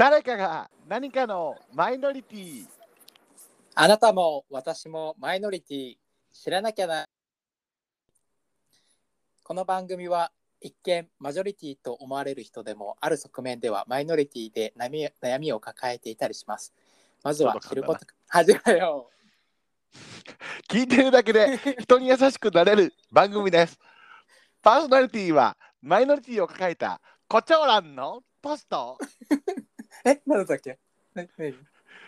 [0.00, 2.64] 誰かが何かのマイノリティ
[3.74, 5.94] あなたも私もマイノリティ
[6.32, 7.04] 知らなきゃな。
[9.44, 16.72] この番組は一見マジョリティと思われる人でもある側面ではマイノリティで悩み悩みを抱えていたりします。
[17.22, 18.00] まずは知ること。
[18.26, 19.10] 始めよ
[20.70, 23.78] 聞いてるだけで人に優しくなれる番組です。
[24.62, 28.96] パーソナリティはマイノリティを抱えたコチョウランのポスト。
[30.04, 30.08] う。
[30.08, 30.78] え、何だっけ？
[31.14, 31.28] 何？
[31.38, 31.54] 何？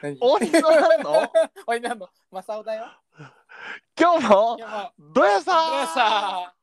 [0.02, 1.32] 何大西さんの？
[1.66, 2.08] おいなんの？
[2.30, 2.86] マサオだよ。
[3.98, 4.56] 今日も？
[4.58, 6.54] いやまあどやさどうした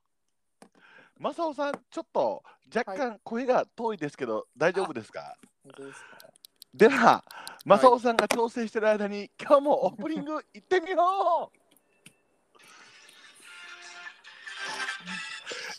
[1.18, 2.44] マサオさん、ちょっと
[2.74, 5.36] 若干声が遠いですけど、大丈夫ですか？
[5.64, 6.05] 本当ですか？
[6.74, 7.24] では、
[7.66, 11.59] マサオさんが調整してる間に、今日もオープニング行ってみよう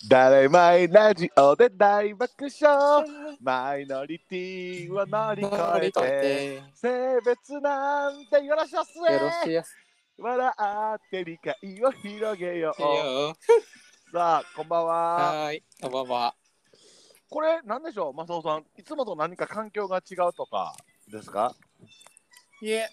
[0.08, 3.04] 誰マイラジオで大爆笑。
[3.40, 5.44] マイノリティを乗り
[5.88, 8.96] 越えて性別なんてよろしおす。
[8.96, 9.76] よろしいやす
[10.18, 10.52] 笑
[10.96, 12.82] って理解を広げよう。
[12.82, 13.36] よ。
[14.10, 14.94] さあこんばんは。
[14.94, 16.34] はーい、こんばんは。
[17.28, 18.64] これなんでしょうマサオさん。
[18.78, 20.74] いつもと何か環境が違うとか
[21.12, 21.54] ですか？
[22.62, 22.88] いえ、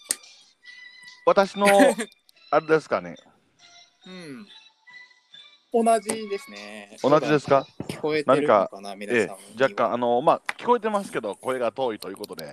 [1.25, 1.67] 私の
[2.51, 3.15] あれですかね。
[4.05, 4.47] うん。
[5.73, 6.97] 同じですね。
[7.03, 7.65] 同じですか？
[7.87, 9.23] 聞こえてるのかな、皆さんえ
[9.59, 12.45] え、若干あのまあ聞こえてますけど声が遠いということで、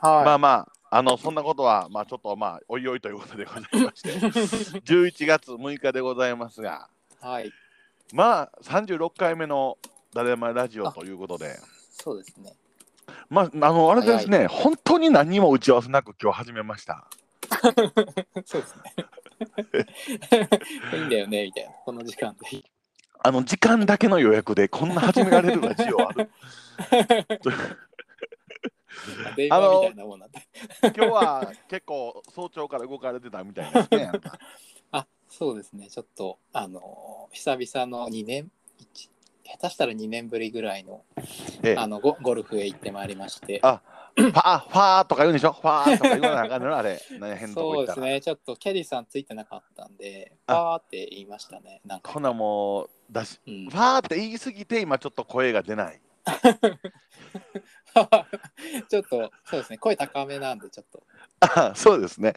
[0.00, 0.24] はい。
[0.24, 4.10] まあまああのそんなことはまあちょっとまあおいおいということでございまして。
[4.86, 6.88] 11月6日でございますが。
[7.20, 7.52] はい、
[8.12, 9.78] まあ36回目の
[10.14, 11.58] 「だれまラジオ」ということで。
[11.90, 12.54] そうですね。
[13.28, 14.46] まああのあれですね。
[14.46, 17.06] 本当に何にも打ち合わせなく今日始めました。
[18.46, 18.94] そうですね。
[20.94, 21.70] いいんだよね、みたいな。
[21.84, 22.62] この時間で。
[23.22, 26.30] あの時間だけの予約でこんな始められるラジオある
[29.36, 30.40] 電話みたいなもんなんで。
[30.82, 34.10] 今日は結構早朝から動かれてたみたいですね
[34.90, 35.88] あそうですね。
[35.88, 39.10] ちょっと、あのー久々の2年、一
[39.44, 41.04] 下手したら2年ぶりぐらいの
[41.62, 43.60] ええあのゴゴルフへ行ってまいりまして。
[43.62, 43.82] あ
[44.16, 45.52] ファーファーとか言うんでしょ？
[45.52, 48.20] ファーとか言わなあかんのよあれ何変なとこそうですね。
[48.20, 51.80] ちょっとキャディさんついてなかったんで、あパーって言いましたね。
[51.84, 52.12] なんか。
[52.12, 56.00] ほなもうだしうんファーって言い過ぎて今ちょっと声が出ない
[58.88, 59.78] ちょっと、そうですね。
[59.78, 61.02] 声高めなんで、ちょっと。
[61.40, 62.34] あ そうですね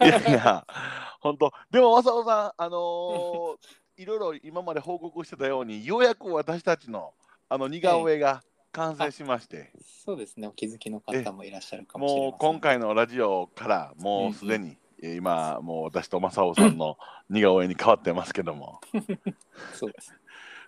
[0.00, 0.64] いやいや
[1.20, 3.56] 本当でも正雄さんあのー
[3.98, 7.12] いろいろ今まで報告してたようにようやく私たちの
[7.48, 8.42] あの似顔絵が
[8.76, 9.72] 完成しまして、
[10.04, 10.46] そうですね。
[10.46, 12.30] お気づきの方もいらっしゃるかもしれません。
[12.30, 16.96] もう今回のラジオからもうすでに、えー今もう私と正雄さんの
[17.28, 18.80] 似顔絵に変わってますけども
[19.74, 20.14] そうです。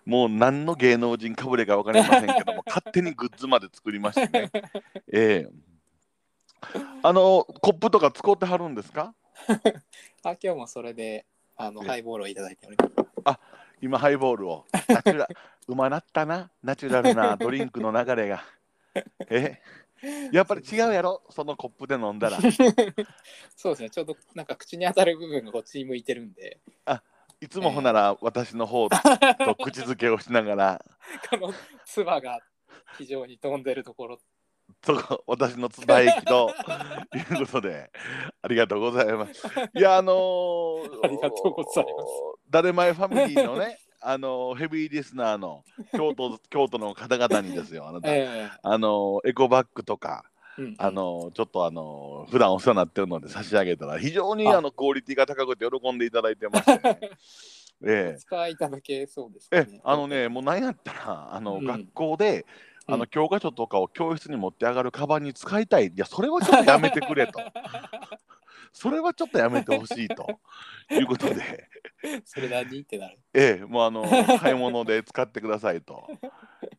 [0.05, 4.51] もう何の芸能人かぶれか分かりませんけども勝手にグッズまで作りましてね
[5.11, 5.49] ええ
[7.01, 9.13] あのコップとか使ってはるんですか？
[10.23, 11.25] あ、今日もそれで、
[11.57, 13.39] あの、えハイボールをいただいております。
[13.81, 15.27] 今ハイボールをナチュラ
[15.69, 18.43] うまなったなナチュラルな ドリンクの流れが
[19.29, 19.61] え？
[20.31, 21.21] やっぱり違うやろ？
[21.29, 22.39] そのコップで飲んだら
[23.55, 23.89] そうですね。
[23.91, 26.59] ちょうどなんか口に当たる部分がこっちに向いてるんで、
[27.39, 28.97] いつもほんなら私の方と
[29.55, 30.85] 口づけをしながら
[31.29, 31.53] この
[31.85, 32.39] 唾が
[32.97, 34.19] 非常に飛んでるところ。
[34.83, 36.51] そこ私のつば液と
[37.13, 37.91] いうことで
[38.41, 39.45] ありがとうございます。
[39.75, 42.07] いやあのー、ありがとうございます。
[42.49, 50.23] だれまいファミリーのねあのーヘビーリスナーの京都 京都の方々にですよあなた、えあのーエコバッグとか
[50.57, 56.99] えうんあのーちょっとあのー普段お世話になってるので差し上げたら非常にああのクオリティが高くて喜んでいただいてまして、ね。
[57.81, 59.79] ええお使いいただけそうですね。
[59.85, 62.45] あのね、もうなんやったら、あの、うん学校で、
[62.87, 65.87] あのうん教科書とかを教室に持って上がるカバンに使いたい。
[65.87, 67.39] いや、それはちょっとやめてくれと。
[68.73, 70.27] それはちょっとやめてほしいと。
[70.91, 71.69] いうことで、
[72.25, 72.81] それ何？
[72.81, 73.19] ってなる。
[73.33, 74.05] ええ、もうあの、
[74.39, 76.07] 買い物で使ってくださいと。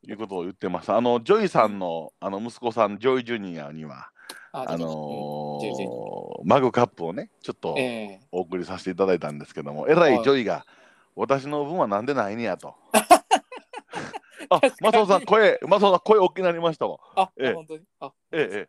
[0.02, 0.92] いうことを言ってます。
[0.92, 4.10] あの、ジョイさんのあの息子さん、ジョイジュニアには、
[4.52, 8.20] ああのーマグカップをね、ちょっとええ。
[8.32, 10.22] お送りさせていただいたんですけども、えらい。
[10.22, 10.66] ジョイが、
[11.14, 12.74] 私の分はなんでないねやと。
[14.50, 16.98] あ、マサオさん、声、マサオさん、声大きくなりましたわ。
[17.14, 17.52] あ、ええ。
[17.52, 17.84] 本当に？
[18.00, 18.68] あ、ええ、ええ、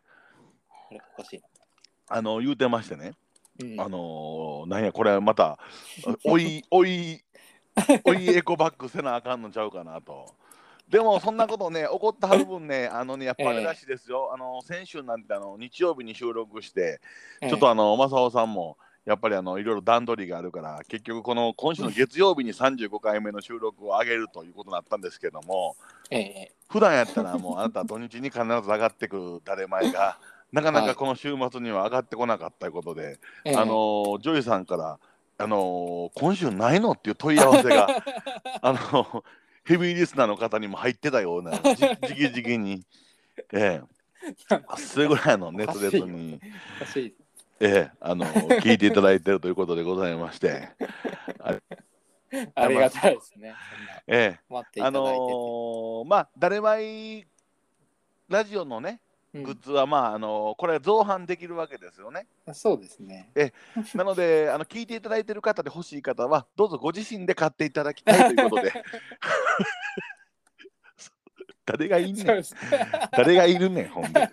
[0.90, 1.42] あれおかしい
[2.08, 3.14] あの、言うてましてね、
[3.78, 5.58] あのーなんや、これまた、
[6.24, 7.22] おい、おい、
[8.04, 10.34] おいエコバッグせなあかんのちゃうかなと。
[10.88, 14.30] でも、そんなことね、怒ったはる分ね、あのね、やっぱあれらしいですよ。
[14.32, 17.00] あの、先週なんて、あの、日曜日に収録して、
[17.40, 25.74] ええちょっとあの、マサオさんも、やっぱりあのいろいろ段取りがあるから結局この今週の月曜日に35回目の収録を上げるということになったんですけども
[26.10, 30.18] ええ普段やったらもうあなた土日に必ず上がってくる誰前が
[30.52, 30.88] なかなはい。
[30.88, 33.56] かこの週末には上がってこなかったということで、ええ。
[33.56, 34.98] あのージョイさんから、
[35.38, 36.92] あのー今週ないの？
[36.92, 37.88] っていう問い合わせが
[38.60, 39.24] あの
[39.64, 41.60] ヘビーリスナーの方にも入ってたようなじ
[42.08, 42.84] じきじきに、
[43.52, 46.40] ええ、それぐらいの熱烈に、
[47.60, 50.68] ええ、あの聞いていただいているということでございまして、
[52.54, 53.54] ありがたいですね。
[54.06, 54.40] ええ、
[54.80, 54.90] あ。
[54.90, 57.26] のーまあ誰ばい
[58.28, 62.26] ラジオのねうんグッズはまああのーこれ造販できるわけですよね。
[62.52, 63.30] そうですね。
[63.94, 68.72] なので あの聞いていただいている方で欲しい方はどうぞご自身で買っていただきたいということで。
[71.64, 72.42] 誰がいんねん。
[73.12, 74.28] 誰がいるねんほんで。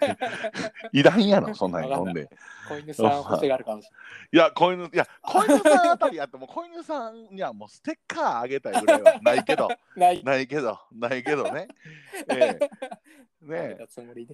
[0.91, 2.13] いらんやろそんなんわかんない。
[2.13, 2.29] ほんで。
[2.67, 3.85] 子犬さん欲しがるかもし
[4.31, 4.37] い。
[4.37, 9.67] や子犬いや子犬さんあたりやっても子犬さんにはもうステッカーあげたいぐらいはないけど。
[9.69, 10.23] れ ない。
[10.23, 11.67] ないけどないけどね。
[12.31, 12.69] ええ。
[13.41, 13.75] ねえ。
[13.79, 14.27] たつもり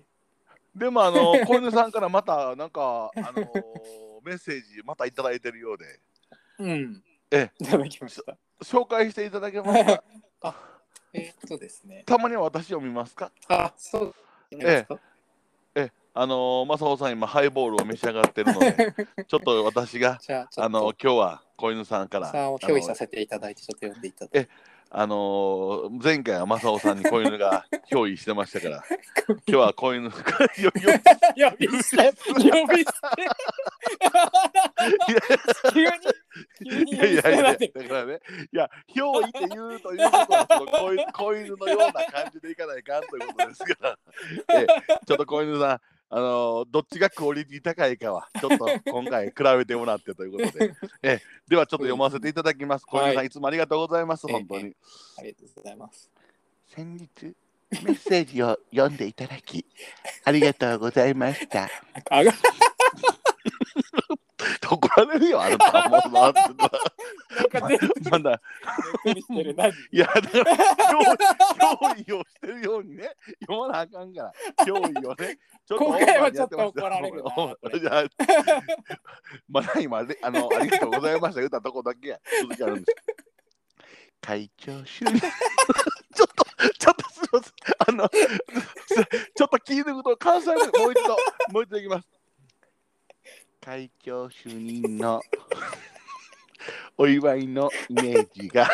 [0.76, 0.86] で。
[0.86, 3.52] でもあの子犬さんからまたなんかあの
[4.24, 5.86] メッセージまたいただいてるようで
[6.60, 7.04] うん。
[7.32, 8.38] えいただきました。
[8.64, 9.84] 紹介していただけます
[10.40, 10.56] か？
[11.14, 12.04] えーっとですね。
[12.06, 13.32] たまには私読みますか？
[13.48, 14.16] あ、そう。
[14.52, 14.86] え
[15.76, 18.96] えあのマサオさん今ハイボールを召し上がってるので
[19.28, 24.50] ちょっと私がじゃあ、ちょっあのと、今日は子犬さんからさんを憑依させていただいて、ちょっと読んでいただいて。
[24.92, 28.84] あの前回はマサオさんに子犬が 憑依してましたから。
[29.28, 30.18] 今日は子犬 呼
[31.58, 32.14] び捨て。
[32.28, 33.26] 呼び捨て。
[35.74, 35.90] 急に
[36.64, 38.20] 急にいやいやいやだからね、
[38.52, 44.00] いや、憑依って言うということは、子犬子犬のような感じでいかないかんということですから、
[44.60, 44.68] え
[45.06, 52.86] ちょっと子犬さん、あのどっちがクオリティ高いかは、ちょっと今回比べてもらってということで、 えではちょっと読ませていただきます。
[52.86, 54.76] 子犬さん、はいいつもありがとうございます、ええ本当に。
[55.18, 56.12] ありがとうございます。
[56.68, 57.10] 先日、
[57.84, 59.66] メッセージを読んでいただき、
[60.24, 61.70] ありがとうございました。
[64.70, 65.90] 怒られるよ、あなた。
[65.90, 68.42] もうまなんか全部まだ、
[69.92, 74.34] いや、だから、憑依をしてるようにね、読まなあかんから、
[74.66, 78.04] 憑依をね、ちょ今回はちょっと怒られるなこれじゃあ、
[79.48, 82.96] まだ今、ね、あの、ありがとうございました、言ったとこだけや、続きあるんです。
[84.22, 85.20] 会長就任。
[85.20, 86.46] ちょっと、
[86.80, 87.54] ちょっとすみません。
[87.88, 88.10] あの、
[88.88, 88.96] す
[89.36, 91.18] ちょっと聞いてると、関西弁、もう一度、
[91.52, 92.15] もう一度いきます。
[93.66, 95.20] 会長就任の
[97.00, 98.70] お祝いのイメージが、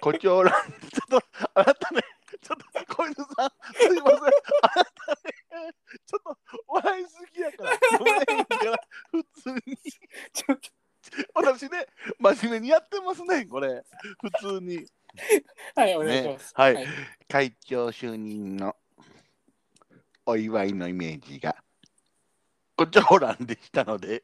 [0.00, 2.02] 胡蝶蘭、ちょっと、あなたね、
[2.42, 4.18] ちょっと、小犬さん、すいません。
[4.18, 5.12] あなた
[5.62, 5.74] ね、
[6.04, 8.80] ちょっと、笑いすぎやから、から、
[9.12, 9.76] 普通に。
[10.32, 10.70] ちょっと
[11.34, 11.86] 私ね、
[12.18, 13.84] 真面目にやってますね、これ。
[14.20, 14.84] 普通に。
[15.76, 16.52] はい、お願いしねます。
[16.56, 16.86] はい
[17.28, 18.74] 会長就任の
[20.26, 21.56] お祝いのイメージが、
[22.80, 24.22] 胡蝶蘭でしたので、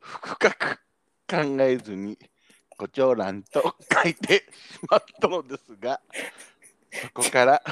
[0.00, 0.76] 深く
[1.28, 2.18] 考えずに、
[2.78, 4.42] 胡蝶蘭と書いてし
[4.88, 6.00] まったのですが、
[6.90, 7.62] そこから、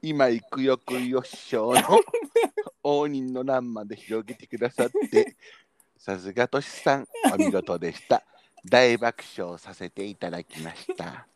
[0.00, 1.82] 今行くよくよっしょの
[2.82, 5.36] 応仁の乱まで広げてくださって、
[5.98, 8.22] さすがとしさん、お見事でした。
[8.64, 11.26] 大爆笑させていただきました。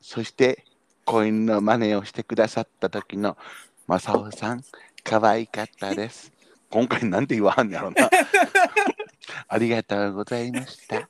[0.00, 0.64] そして、
[1.04, 3.38] 子犬の真似をしてくださった時の
[3.88, 4.62] 正雄さん、
[5.02, 6.32] 可愛かったです。
[6.70, 8.10] 今回なんて言わはんやろな。
[9.48, 11.08] ありがとうございました。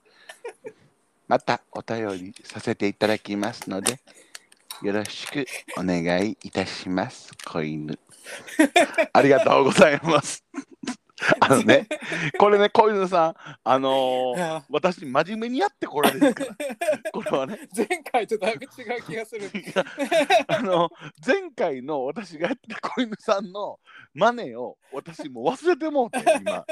[1.26, 4.00] またお便りさせていただきますので、
[4.82, 7.98] よろしくお願いいたします、子犬。
[9.12, 10.44] ありがとうございます。
[11.40, 11.88] あのね、
[12.38, 13.34] これね、小犬さん、
[13.64, 16.54] あのー あ私、真面目にやってこれですから、
[17.12, 19.50] これはね、前回とだいぶ違う気がする。
[20.46, 20.90] あの
[21.26, 23.80] 前回の私がやった小犬さんの
[24.14, 26.64] 真似を私もう忘れてもうて今。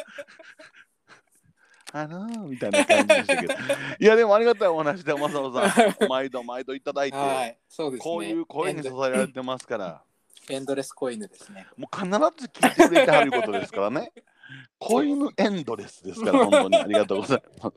[1.92, 3.54] あのー、みたいな感じでしたけど。
[3.98, 6.08] いやでもありがたいお話で正野さん。
[6.08, 8.04] 毎度毎度いただいて、はい、そうですね。
[8.04, 10.02] こういう声に支えられてますから。
[10.48, 11.66] エンドレスコイヌですね。
[11.76, 12.16] もう必ず
[12.52, 14.12] 聞いてくれてはることですからね
[14.78, 17.76] 子犬エンドレスですから本当にありがとうございます。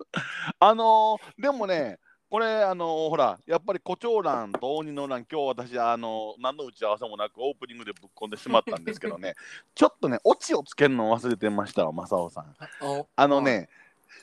[0.60, 2.00] あのー、でもね
[2.30, 9.36] これあのーほらやっぱり胡蝶蘭と鬼の蘭今日私あのー何の打ち合わせもなくオープニングでぶっ込んでしまったんですけどね
[9.74, 12.56] ちょっとねオチをつけるの忘れてましたわ正雄さん。
[12.82, 13.70] おあのね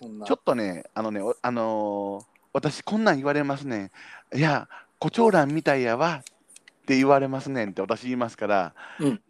[0.00, 3.90] ちょっとねあのねおあのー私こんなん言われますね。
[4.34, 9.22] いや胡蝶蘭みたいやわって言われますねんって私言いますから、うん。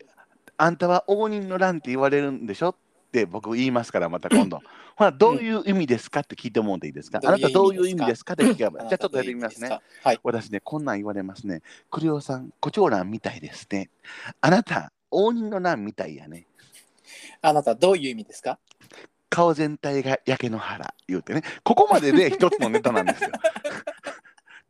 [0.58, 2.76] あんたは応仁の乱って言われるんでしょ
[3.16, 4.60] って僕言いますからまた今度。
[4.94, 8.34] ほらどういう意味ですかって聞いてもらっていいですか、うんあなたどういう意味ですか？
[8.34, 9.78] って聞けばじゃあちょっとやってみますね。
[10.02, 10.20] はい。
[10.22, 11.62] 私ねこんなん言われますね。
[11.90, 13.88] クリオさん胡蝶蘭みたいですね。
[14.40, 16.46] あなた応仁の乱みたいやね。
[17.40, 18.58] あなたどういう意味ですか
[19.30, 23.30] 顔全体が焼け野原言うてねここまでで一つのネタなんですよ。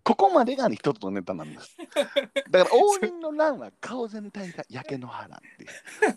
[0.07, 1.77] ここまでが、ね、一つのネタなんです。
[2.49, 5.41] だから応仁の乱は顔全体が焼け野原っ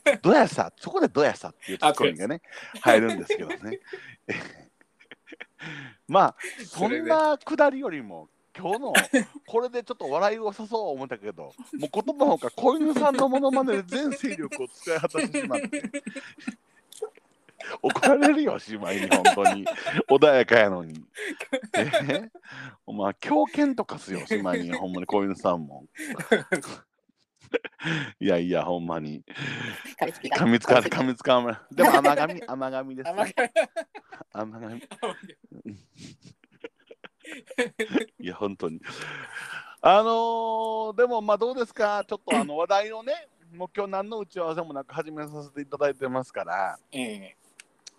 [0.03, 0.19] ていう。
[0.21, 2.43] どやさそこでどやさっていうツッコミがね
[2.81, 3.79] 入るんですけどね。
[6.07, 6.35] まあ
[6.67, 8.93] そんなくだりよりも今日の
[9.47, 15.81] これでちょっと笑いを誘おう思ったけどもう言葉のほか小犬さんのものまねで全勢力を使い果たしてしまって
[17.81, 19.65] 怒られるよしまいに本当に。
[20.09, 21.03] 穏やかやのに。
[21.77, 22.29] え？
[22.85, 25.85] お前狂犬とかすよしまいにほんまに小犬さんも。
[28.19, 29.23] いやいやほんまに。
[29.99, 30.79] 噛みつか。
[30.79, 33.33] 噛みつかまでも甘噛み甘噛みですね。
[34.31, 34.83] 甘噛み。
[38.19, 38.81] いや、本当に。
[39.81, 47.35] あのーでも、まあ、どうですか、ちょっとあの話題をね、もう今日何の打ち合わせもなく始めさせていただいてますから、ええ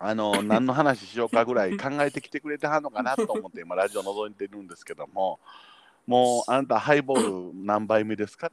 [0.02, 5.38] あのー何の話しようかぐらい考えてきてくれてはんのかなと思って、今、ラジオ覗いてるんですけども、
[6.06, 8.48] もう、あなた、ハイボール何杯目ですか？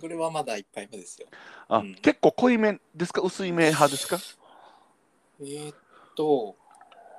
[0.00, 1.26] これはまだ一杯目ですよ。
[1.68, 3.20] あ、うん結構濃いめですか？
[3.20, 4.16] 薄いめ派ですか？
[5.40, 5.76] えーっ
[6.14, 6.56] と、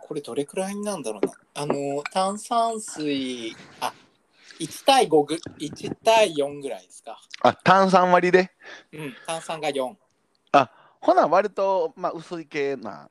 [0.07, 1.33] これどれくらいなんだろうな。
[1.55, 3.91] あの、炭酸水、あ、
[4.59, 7.19] 1対5ぐ、1対4ぐらいですか。
[7.41, 8.49] あ、炭酸割りで？
[8.93, 9.97] うん、炭酸が4。
[10.99, 13.09] ほな、割と、まあ、薄い系な。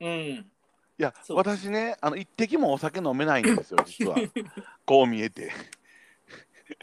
[0.00, 0.50] うん。
[0.98, 4.16] いや、私ね、あの一滴もお酒飲めないんですよ、実は。
[4.86, 5.52] こう見えて。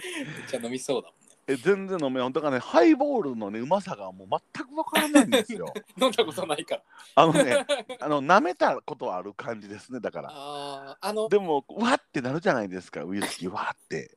[0.06, 1.36] めっちゃ飲みそうだもんね。
[1.48, 2.32] え全然飲めない。
[2.32, 5.74] だからね、ハイボールのね、うまさがもう全くわからないんですよ。
[6.00, 6.84] 飲んだことないから。
[7.16, 7.66] あのね、
[8.00, 10.30] あの舐めたことはある感じですね、だから。
[10.32, 14.16] ああ、あの、でも、うわってなるじゃないですか、ウイスキー、わって。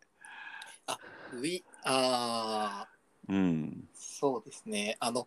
[1.33, 2.89] ウィ、ああ、
[3.29, 3.89] うん。
[3.95, 4.97] そうですね。
[5.01, 5.27] あの、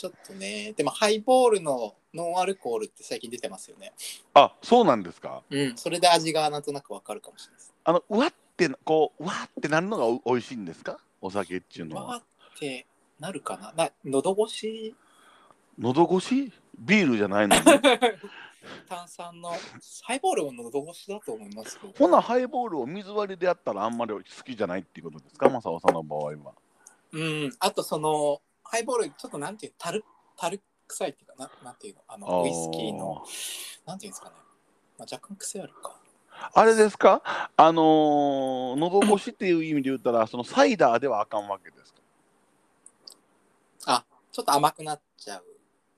[0.00, 3.92] ちょっとね、でもハイボールのノンアルコールって最近出てますよね。
[4.32, 5.42] あ、そうなんですか？
[5.50, 7.74] うん、それで味がなんとなくわかるかもしれないです。
[7.84, 10.98] あの、うわって、こう、うわってなるのがお美味しいんですか？
[11.20, 12.04] お酒っていうのは。
[12.04, 12.22] わーっ
[12.58, 12.86] て
[13.18, 13.74] なるかな？
[13.76, 14.94] な喉越し？
[15.78, 16.52] 喉越し？
[16.78, 17.56] ビールじゃないの？
[17.56, 17.62] に。
[18.88, 19.52] 炭酸の
[20.02, 21.92] ハイボールも喉越しだと思いますよ。
[21.98, 26.32] ほな、ハイボールを水割りでやったらあんまり好きじゃないっていうことですか、マサオさんの場合は。
[27.12, 30.04] うん、あとそのハイボールちょっとなんていうたる
[30.36, 33.24] たる臭いっていうかななんていうのあのウイスキーの
[33.84, 34.34] なんていうんですかね、
[34.98, 35.96] まあ、若干癖あるか。
[36.54, 37.20] あれですか？
[37.56, 42.00] あのー、喉越しっていう意味で言ったら、そのサイダーではあかんわけですか？
[43.86, 45.44] あちょっと甘くなっちゃう。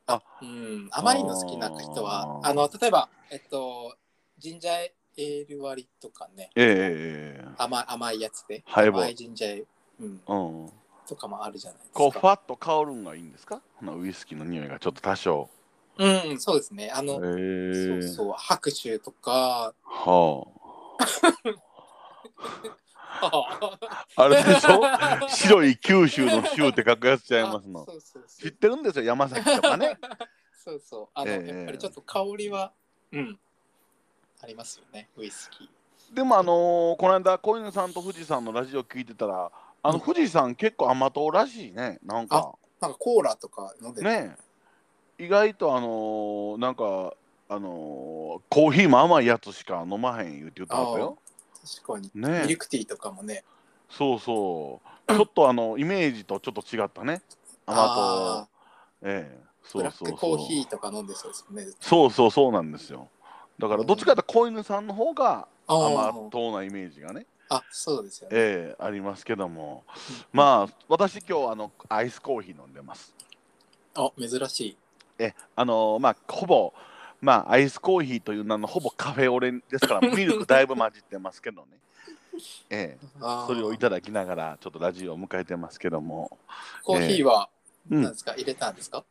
[0.06, 3.94] あうん、甘いの好きな人はあの例えばえっと
[4.38, 4.74] ジンジャー
[5.18, 6.50] エール割りとかね。
[6.56, 7.44] ええ。
[7.58, 8.64] 甘い甘いやつで。
[8.66, 9.06] ハイボール。
[9.06, 9.66] 甘いジンジャーエール、
[10.00, 10.20] うん、
[10.62, 10.72] うん。
[11.14, 11.98] とかもあるじゃないですか。
[11.98, 13.60] こう、ふわっと香るんがいいんですか？
[13.76, 15.48] ほなウイスキーの匂いがちょっと多少。
[15.98, 16.90] うん、そうですね。
[16.90, 20.46] あえの、えそうそう、白州とか、 は
[23.20, 23.78] あ。
[24.16, 24.80] あれでしょ？
[25.28, 27.84] 白い九州の州って書くやつちゃいますのあ。
[27.84, 29.98] そうそうそう知ってるんですよ、山崎とかね。
[30.64, 31.08] そうそう。
[31.14, 32.72] あの、ええやっぱりちょっと香りは、
[33.12, 33.38] うん、
[34.42, 35.68] ありますよね、ウイスキー。
[36.14, 39.50] でも、あのーこの間、小犬さんと富士山のラジオ聞いてたら、
[39.82, 42.52] あのうん富士山結構甘党らしいね、なんか。
[42.80, 44.08] なんかコーラとか飲んでる。
[44.10, 44.36] ね
[45.18, 47.14] 意外とあのーなんか
[47.48, 51.18] あのーコーヒーも甘いやつしか飲まへん言うて言ってはったよ。
[51.84, 52.10] 確かに。
[52.14, 53.44] ねミルクティーとかもね。
[53.90, 55.12] そうそう。
[55.14, 57.22] ちょっとあのイメージとちょっと違ったね。
[57.66, 58.48] 甘あ
[59.02, 59.08] 党。
[59.08, 60.34] ええーそうそうそう。
[60.34, 61.66] ーヒーとか飲んでそうですよね。
[61.80, 63.08] そうそうそうなんですよ。
[63.60, 68.36] だからどっちかというと小犬さんの方があ甘ー党なイメージがね、あ、そうですよね。
[68.36, 69.94] ええありますけども、うん。
[70.32, 73.14] まあ私今日あのアイスコーヒー飲んでます。
[73.94, 74.76] あ、珍しい。
[75.18, 76.72] えあのまあほぼ
[77.20, 81.68] まあアイスコーヒーという名のほぼカフェオレですから ミルクだいぶ混じってますけどね。
[82.70, 83.46] ええあー。
[83.46, 86.38] それをいただきながらちょっとラジオを迎えてますけども、
[86.82, 87.48] コーヒーは、
[87.90, 88.02] うん。
[88.02, 89.04] 何ですか、入れたんですか？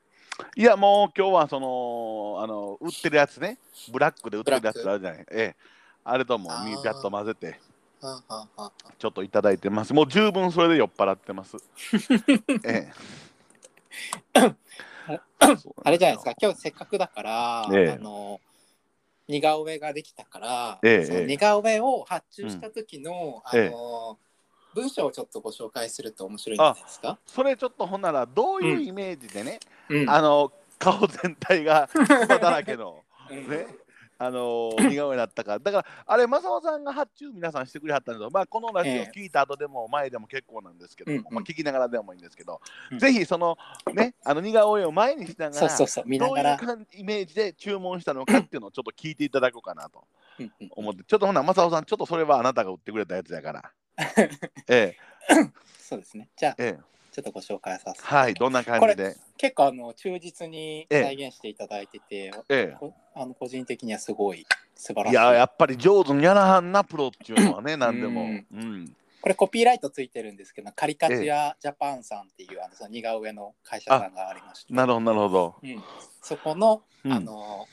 [0.56, 3.60] いやもう今日はそのあの売ってるやつね。
[3.92, 5.26] ブラックで売ってるやつあるじゃない。
[5.30, 5.56] ええ。
[6.04, 7.60] あれともみピャッと混ぜて
[8.98, 9.94] ちょっといただいてます。
[9.94, 11.58] もう十分それで酔っ払ってます。
[12.66, 12.90] え
[14.34, 14.56] え。
[15.84, 17.92] あれじゃないですか、今日せっかくだから、ええ。
[17.92, 18.40] あの
[19.28, 24.18] 似顔絵ができたから、ええ似顔絵を発注した時の、ええあの
[24.74, 27.20] 文章をちょっとご紹介すると面白いんじゃないですか。
[27.28, 33.50] それちょっとほんならどういうイメージでね、うん、あの顔全体が つばだらけのうん。
[33.50, 33.68] ね
[34.24, 35.54] あのー似顔絵だったか。
[35.54, 41.34] らだからあれ正雄さんが発注皆さんしてくれはったんですけど、まあ、このラジオええ聞いた後でも前でも結構なんですけども、うんうん。
[41.34, 42.62] まあ、聞きながらでもいいんですけど、
[42.92, 43.00] うん。
[43.00, 43.58] ぜひその
[43.96, 50.04] ねあの似顔絵を前にしながらそうそうそう見などういう感じイメージで注文したのかっていうのをちょっと聞いていただこうかなと
[50.76, 51.04] 思って。
[51.04, 53.72] ちょっとほな正雄さんちょっとそれはあなたが売ってくれたやつやから。
[54.70, 54.98] ええ。
[55.80, 56.30] そうですね。
[56.36, 59.18] じゃあええちょっとご紹介させてはいどんな感じで？
[59.38, 65.14] 結構あの忠実に再現していただいてて、えこあの個人的にはすごい素晴えらしい。
[65.14, 68.22] いややっぱり上手にやらはんなプロっていうのはね何でも。
[68.22, 68.46] うん。
[68.54, 74.74] うんこれコピーライトついてるんですけどカリカチュアジャパンさんっていうあのその似顔絵の会社さんがありまして。
[74.74, 75.56] なるほどなるほど。
[75.62, 75.84] うん、
[76.24, 77.14] そこの,、うん。
[77.14, 77.68] あの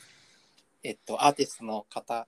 [0.83, 2.27] えっとアーティストの方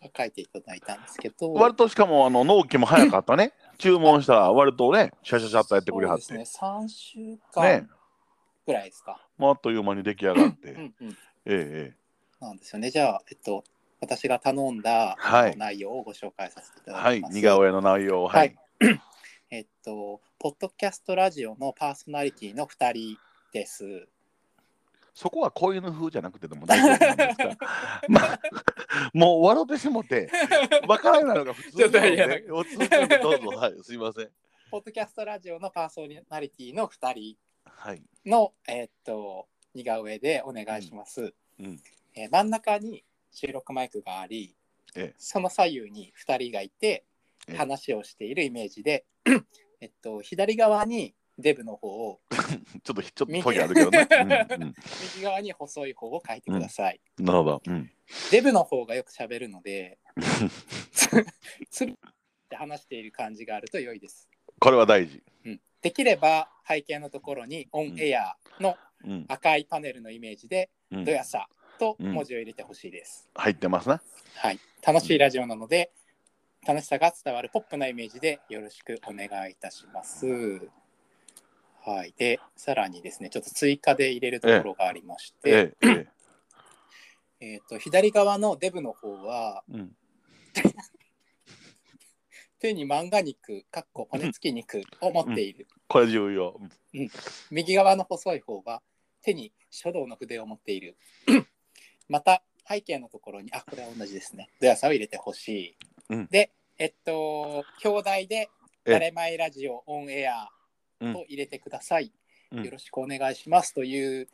[0.00, 1.52] が書いていただいたんですけど。
[1.52, 6.24] 割としかもあの納期も早かったね注文したら割とねシャシャシャっとやってくれはって。
[6.24, 6.68] そうですね。
[6.68, 7.38] 3週ね。
[7.52, 7.88] 間
[8.66, 11.14] ぐらいですか、もうあっという間に出来上がって、うんうん、え
[11.46, 11.96] ええ
[12.40, 12.90] なんですよね。
[12.90, 13.64] じゃあえっと
[14.00, 15.56] 私が頼んだ、はい。
[15.56, 17.34] 内容をご紹介させていただきます。
[17.34, 18.28] 似顔絵の内容を。
[18.28, 18.56] はい。
[19.50, 23.18] えっと、ポッドキャストラジオのパーソナリティの2人
[23.52, 24.06] です。
[25.18, 27.56] そこは子犬風じゃなくてでも大丈夫なんですか。
[28.08, 28.40] まあ
[29.12, 30.30] もう笑ってしもて
[30.86, 33.48] 分からないのが普通なのでおどうぞ。
[33.58, 34.30] はいすいません。
[34.70, 38.02] ポッドキャストラジオのパーソナリティの2人はい。
[38.24, 41.34] の、えっと、似顔絵でお願いします。
[41.58, 41.82] うん。
[42.14, 44.54] えー真ん中に収録マイクがあり、
[44.94, 45.14] ええ。
[45.18, 47.04] その左右に2人がいて
[47.48, 47.56] ええ。
[47.56, 49.04] 話をしているイメージで、
[49.80, 52.20] えっと、左側にデブの方を
[52.82, 54.74] ちょっとちょっとトゲあるけどね、 うんうん
[55.14, 57.00] 右側に細い方を書いてください。
[57.18, 57.90] なるほど、うん、
[58.30, 59.98] デブの方がよく喋るので
[61.70, 61.94] つるっ
[62.48, 64.28] て話している感じがあると良いです。
[64.58, 69.24] これは大事、うん、できれば背景のところにオンエアのうん。
[69.28, 73.30] 赤いパネルのイメージでうん「どやさ」と文字を入れてほしいです。
[73.34, 74.02] 入ってますな。
[74.34, 75.92] はい、楽しいラジオなので
[76.66, 80.26] 楽しさが伝わるポップなイメージでよろしくお願いいたします。
[81.88, 86.06] はい、でさらにですねちょっと追加で入れるところがありまして、えええ
[87.40, 87.60] え。
[87.64, 89.96] ー、 と左側のデブの方はえうん、
[92.60, 96.60] 手に漫画肉かっこ骨付き肉を持っている、これ重要。
[97.50, 98.82] 右側の細い方は
[99.22, 100.98] 手に書道の筆を持っている。
[102.06, 104.50] また背景のところにあこれは同じですね。
[104.60, 105.76] どやさを入れてほしい、
[106.10, 106.26] うん。
[106.26, 108.50] でえっと表題で
[108.84, 108.92] 「ええ。
[108.92, 110.50] 誰前ラジオオンエア」
[110.98, 112.12] と入れてください、
[112.52, 112.64] うん。
[112.64, 114.28] よろしくお願いしますという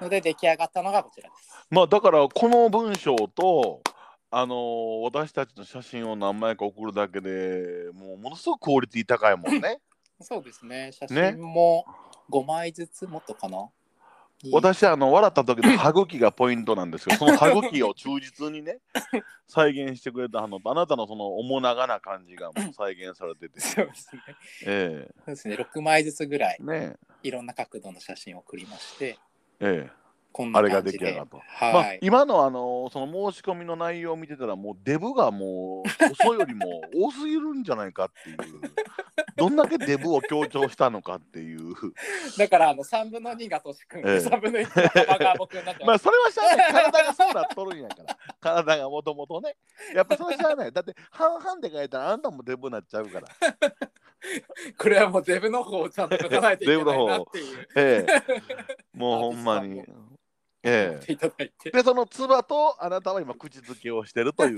[0.00, 1.50] ので出来上がったのがこちらです。
[1.70, 3.82] まあだからこの文章と
[4.30, 9.80] あのー私たちの写真を何枚か送るだけでもうものすごくクオリティ高いもんね。
[10.20, 10.90] そうですね。
[10.92, 11.84] 写ね真も
[12.30, 13.68] 5枚ずつもっとかな、
[14.52, 18.78] 私あの笑った時の 歯茎がポイントなんですけど その歯茎を忠実にね
[19.48, 23.60] 再現してくれたのとあなたのその面長な感じがもう再現されてて。
[23.60, 24.22] そうですね。
[24.66, 25.54] えそうですね。
[25.56, 26.64] 6枚ずつぐらいえ。
[26.64, 29.18] ねいろんな角度の写真を送りまして
[29.60, 29.90] ええ。
[29.90, 31.38] えこんなあれが出来上がった。
[31.38, 38.60] はい、まあ、今のあのその申し込みの内容を見てたらもうデブがもう嘘よりも多すぎるんじゃないかっていう
[39.36, 41.74] どんだけデブを強調したのかっていう。
[42.38, 44.16] だからあの3分の2がトシ君、ええ。
[44.16, 46.04] 3分の1が僕になって まあます。
[46.04, 46.72] それはしゃあない。
[46.72, 48.18] 体がそうなっとるんやから。
[48.40, 49.56] 体がもともとね。
[49.94, 50.72] やっぱそれはしゃあない。
[50.72, 53.28] だって半々で書いたらあんたもデブになっちゃうから。
[54.78, 57.68] これはもうデブの方をちゃんと書かないといけないなっていう。
[57.76, 58.22] ええ。
[58.94, 59.84] もうほんまに。
[60.62, 60.98] え。
[61.06, 61.70] え。
[61.70, 64.56] でそのつばとあなたは今口づけをしてるという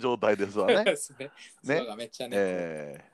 [0.00, 0.82] 状態ですわね。
[0.82, 1.30] ですね。
[1.62, 1.78] ね。
[1.78, 2.36] そうがめっちゃね。
[2.36, 3.13] ええ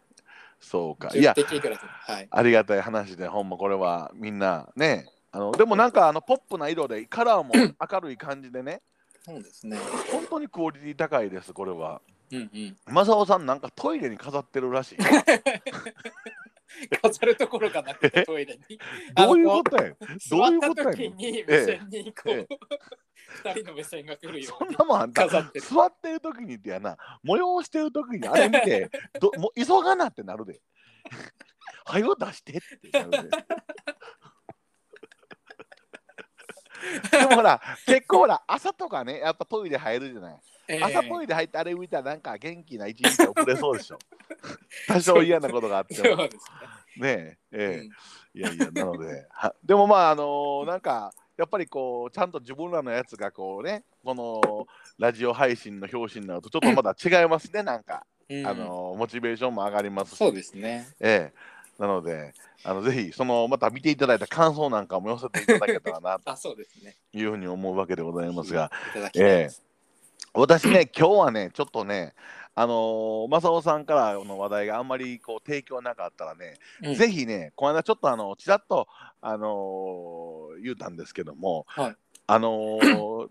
[0.60, 1.08] そうか。
[1.08, 2.28] い10やはい。
[2.30, 4.68] ありがたい話でほんまこれはみんな。
[4.76, 5.06] ね。
[5.32, 7.52] あのでもなんかあのポップな色でカラーも
[7.90, 8.82] 明るい感じでね。
[9.24, 9.78] そうですね。
[10.12, 12.00] 本当にクオリティ高いですこれは。
[12.32, 12.76] うんうん。
[12.86, 14.98] 正雄さんなんかトイレに飾ってるらしい
[17.02, 18.78] 飾るところがなくてトイレに。
[19.14, 19.90] どういうことや
[20.30, 22.46] どういうったことや時に目線にこう、え
[23.44, 25.24] 二人の目線が来るよそうんになもんあんた。
[25.24, 25.64] 飾ってる。
[25.66, 26.96] 座ってる時にってやな。
[27.24, 28.90] 催してる時にあれ見て
[29.20, 30.60] どもう急がなってなるで。
[31.84, 33.36] はよ出してってなるで
[37.10, 40.36] でもほら結構ほら朝とかねやっぱトイレ入るじゃない。
[40.68, 40.82] ええ。
[40.82, 43.98] 朝トイレ入ってあれ見たらなんか元気な一日遅れそうでしょ。
[44.88, 46.16] 多少嫌なことがあっても。
[46.96, 47.38] ね。
[47.52, 47.88] ええね。
[48.34, 54.66] えいやいやなのではでもまああのーなんかやっぱりこうちゃんと自分らのやつがこうねこの
[54.98, 58.46] ラジオ配信の表紙になるとちょっとまだ違いますねなんか、うん。
[58.46, 60.18] あのーモチベーションも上がりますし。
[60.18, 60.86] そうですね。
[61.00, 66.94] ええなのであのぜひそのまた見ていただいた感想なんかも寄せていただけたらなと あ、そうですね。
[67.14, 69.64] いうふうに思うわけでございますがいただきたいです。
[70.34, 72.14] 私ね今日はねちょっとね
[72.54, 78.86] あのー、正雄さんからの話題があんまりこう提供なかったらね、うんぜひねこの間ちょっとあのちらっと
[79.22, 83.30] あのー言うたんですけども、はいあのー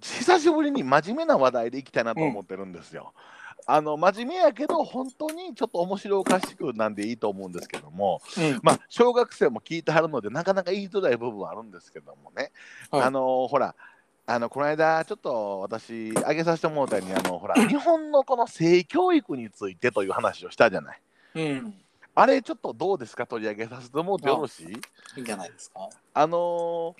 [0.00, 3.12] 久しぶりに真面目な話題でいきたいなと思ってるんですよ。
[3.70, 12.50] あの真面目やけど本当にちょっと面白おかしくなんでいいと思うんですけどもうんまあ小学生も聞いてはるのでなかなか言いづらい部分はあるんですけどもね、
[12.90, 13.74] はいあのーほら
[14.30, 21.00] あのこの間ちょっと私挙げさせてもらったようにあのほら日本のこの性教育についてという話をしたじゃない。
[21.34, 21.74] うん。
[22.14, 24.66] あれちょっとどうですか取り上げさせてもらってよろしい？
[24.66, 25.88] いいんじゃないですか？
[26.12, 26.94] あのー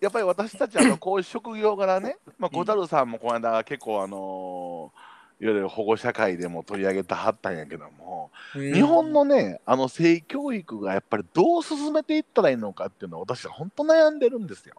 [0.00, 14.76] やっぱり私たちあのこういう職業柄ね、まあ、小樽さんもこの間結構あのーいわゆる保護者会でも取り上げてはったんやけども、日本のねあの性教育がやっぱりどう進めていったらいいのかっていうのは私は本当悩んでるんですよ。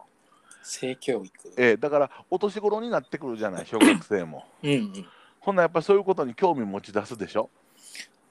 [0.62, 1.52] 性教育。
[1.56, 4.44] えーだからお年頃になってくるじゃない小学生も。
[4.62, 5.06] うんうん。
[5.40, 7.50] ほんならやっぱりそういうことに興味持ち出すでしょ？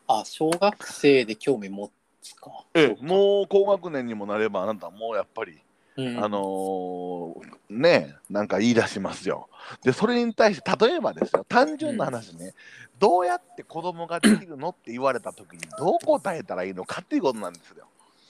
[0.08, 1.90] あ、小学生で興味持
[2.22, 2.52] つか。
[2.74, 5.58] ええもう高学年にもなればあなたもうやっぱり
[5.98, 9.50] うん、あのーねなんか言い出しますよ。
[9.82, 12.54] でそれに対して例えばですよ単純な話ね、
[13.00, 17.86] どうやって子供ができるのって言われた時にどう答えたらいいのかっていうことなんですよ。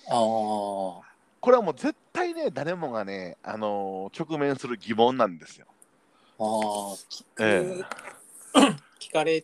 [0.09, 1.11] ああ。
[1.41, 5.65] これはもう絶対ね誰もがね、あのー直面する疑問なんですよ。
[6.39, 6.45] ああ、
[7.09, 7.83] 聞く、え
[8.99, 9.43] 聞かれ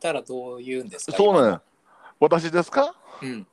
[0.00, 1.16] たらどう言うんですか？
[1.16, 1.60] そうなの
[2.18, 2.94] 私ですか？
[3.22, 3.46] うん。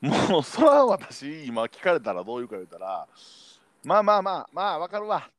[0.00, 3.06] もうそれは私今聞かれたらどういうか言うたら
[3.88, 5.30] まあまあまあまあわかるわ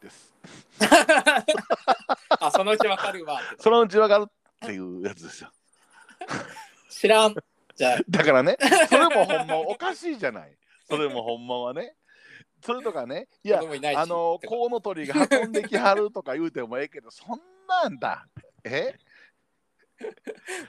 [0.00, 0.32] です。
[2.40, 3.38] あ、そのうちわかるわ。
[3.58, 4.32] そのうちわかるっ
[4.66, 5.52] ていうやつですよ。
[6.88, 7.34] 知らん。
[7.74, 8.56] じゃあ、だからね、
[8.88, 10.56] それもほんまおかしいじゃない。
[10.88, 11.94] それもほんまはね。
[12.64, 18.26] それとかね、いやいあの、コウノトリが運んできはるとか言うてもええけど、そんなんだ。
[18.64, 18.94] え？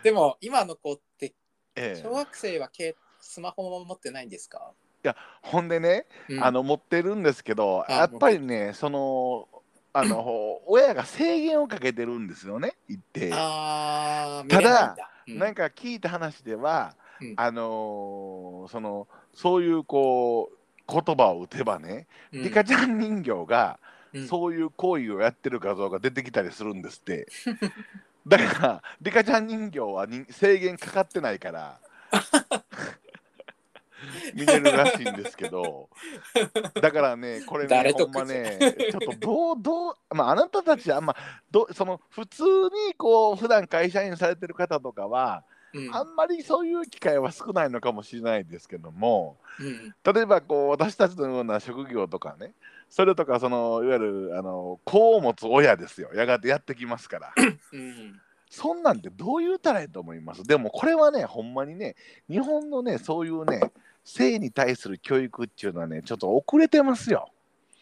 [0.04, 1.34] でも今の子って
[1.76, 4.74] ええ小学生はけスマホも持ってないんですか、
[5.42, 6.44] ほんでね、うん。
[6.44, 9.48] あの持ってるんですけど、あやっぱりね、その、
[9.94, 13.30] あの親が制限をかけてるんですよね、言って。
[13.30, 13.36] た
[14.62, 14.96] だ
[15.28, 15.38] うん。
[15.38, 17.34] なんか聞いた話では、うん。
[17.38, 22.44] あのそのそういうこう言葉を打てばね、うん。
[22.44, 23.80] リカちゃん人形が
[24.14, 24.28] うん。
[24.28, 27.28] そういう行為をやってる画像が出てきたりするんですって。
[28.28, 31.80] だからリカちゃん人形はに制限かかってないから
[34.34, 35.90] 見れるらしいんですけど
[36.82, 38.58] だからねこれねほんまね
[38.92, 42.44] ちょっとどうどうまああなたたちはまあどその普通
[42.88, 45.96] にこう普段会社員されてる方とかはうん。
[45.96, 49.96] あんまりそういう機会は少ないのかもしれないですけどもうん。
[50.14, 52.54] 例えばこう私たちのような職業とかね
[52.90, 56.10] それとかそのいわゆるあの子を持つ親ですよ。
[56.14, 57.34] やがてやってきますから。
[57.72, 58.20] うん。
[58.50, 60.44] そんなんてどう言うたらいいと思います？
[60.44, 61.96] でもこれはねほんまにね
[62.30, 63.72] 日本のねそういうね
[64.04, 67.30] 性に対する教育っていうのはねちょっと遅れてますよ。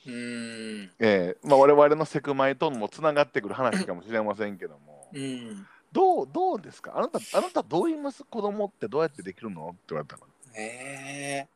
[0.08, 0.92] うん。
[1.00, 1.38] ええ。
[1.44, 5.10] まあ、我々のセクマイともつながってくる話かもしれませんけども。
[5.14, 5.68] うん。
[5.92, 6.94] どうどうですか？
[6.96, 8.24] あなたあなたどう言います？
[8.24, 9.70] 子供ってどうやってできるの？
[9.70, 10.22] って言われたら
[10.56, 11.48] え。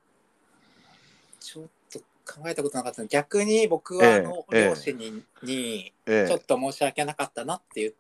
[1.40, 3.08] ー、ちょっと考えたことなかったの。
[3.08, 4.66] 逆に僕はええあの、ええ。
[4.70, 7.94] 両親ににえちょっと申し訳なかったなっていう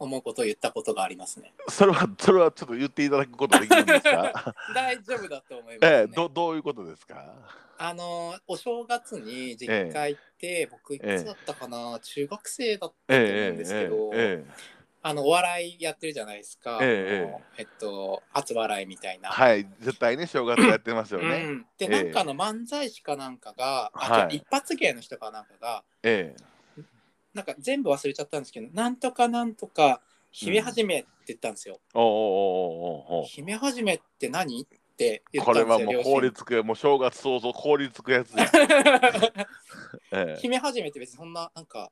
[0.00, 1.52] 思うことを言ったことがありますね。
[1.68, 4.54] えそれはそれはちょっと言っていただくことできるんですか？
[4.74, 5.98] 大丈夫だと思います、ね。
[6.00, 7.32] ええどどういうことですか？
[7.78, 19.30] あのお正月に実家行って、僕いつだったかな、中学生だったと思うんですけど、ええあのお笑いやってるじゃないですか、えええっと初笑いみたいな。
[19.30, 21.88] はい絶対ね正月やってますようね、ん、で、ええ。
[21.88, 24.36] なんかの漫才師かなんかが、あはい。
[24.36, 26.42] 一発芸の人かなんかがええ
[27.34, 30.00] なんか全部忘れちゃったんですけどなんとかなんとか
[30.32, 31.80] 姫はじめって言ったんですよ。
[31.94, 34.62] おうおうおうおうおう姫はじめって何？
[34.62, 34.66] っ
[34.96, 35.90] て言っこたんですよ。
[35.90, 38.44] れはもう凍りつくもう正月早々凍りつくやつや、
[40.12, 41.90] ええ、姫はじめって別にそんななんか、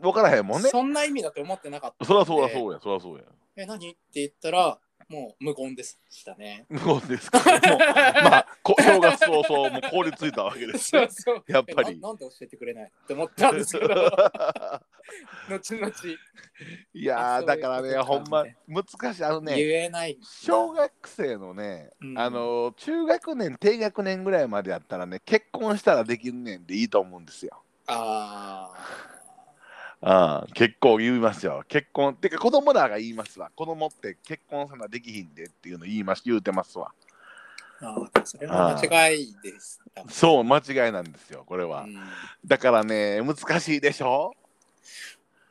[0.00, 0.70] 分からへんもんね。
[0.70, 2.04] そんな意味だと思ってなかった。
[2.04, 3.24] そりゃそうだそうやそりゃそうや。
[3.56, 3.90] え何？
[3.90, 4.78] って言ったら
[5.14, 6.66] もう無言でしたね。
[6.82, 7.38] そうですか？
[7.38, 7.78] もう
[8.24, 11.44] まあこ正月早々もう凍りついたわけですね そうそう。
[11.46, 11.92] やっぱり。
[11.92, 13.94] えななんで教えてくれないって思ったんですけど。
[15.48, 15.92] 後々。
[16.94, 19.24] いやーだからねほんまか難しい。
[19.24, 20.18] あのね言えない。
[20.22, 22.18] 小学生のね、うん。
[22.18, 27.62] あの中学年低学年ぐらいまでやったらね結婚したらできるねんでいいと思うんですよ。
[27.86, 29.13] ああ
[30.00, 31.64] あ結構言いますよ。
[31.68, 33.50] 結婚ってか子供らが言いますわ。
[33.54, 36.92] 子供って結婚さなできひんでっていうの言います言うてますわ。
[37.80, 39.80] ーあそれは間違いです。
[40.08, 41.96] そう間違いなんですよこれは、うん。
[42.44, 44.34] だからね難しいでしょ？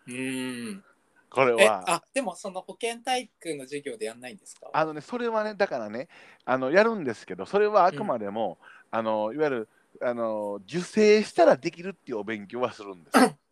[0.08, 0.14] うん。
[0.16, 0.82] え、
[1.30, 1.84] これは。
[1.88, 4.70] あ、でもその保健体育の授業でやんないんですか？
[4.74, 6.08] あのねそれはねだからね
[6.46, 8.58] あのやるんですけどそれはあくまでも、
[8.92, 9.70] あのいわゆる
[10.02, 13.36] あの受精したらできるっていうお勉強はするんですよ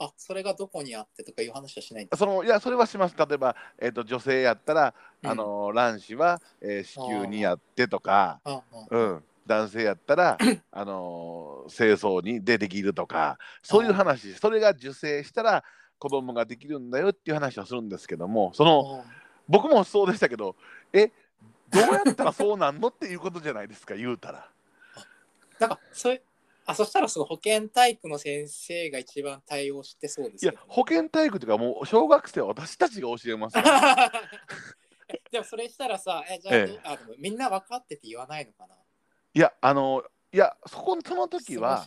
[0.00, 3.14] あ、それがどこにあってとかいう話はしないんですそのいやそれはします。
[3.16, 5.30] 例えば、えー、と女性やったら、うん。
[5.30, 8.40] あの卵子は、えー子宮にやってとか、
[8.90, 10.38] うん、男性やったら、
[10.72, 15.62] あの精巣にでできるとかそういう話それが受精したら
[15.98, 19.10] 子供ができるんだよっていう話をするんですけどもそのあ
[19.48, 20.56] 僕もそうでしたけど
[20.92, 21.08] え
[21.68, 22.88] どうやったらそうなんの？
[22.88, 24.48] っていうことじゃないですか言うたら。
[25.58, 26.22] なんかそういう
[26.70, 33.54] あそしたらその保健体育の先生が一番対応してそうですいや保健体育というかもう小学生は私たちが教えます
[35.30, 36.80] でも それしたらさえじゃあ,、ええ。
[36.84, 38.74] あみんな分かってて言わないのかな？
[39.32, 40.02] いやあの
[40.32, 41.84] いやそこその時は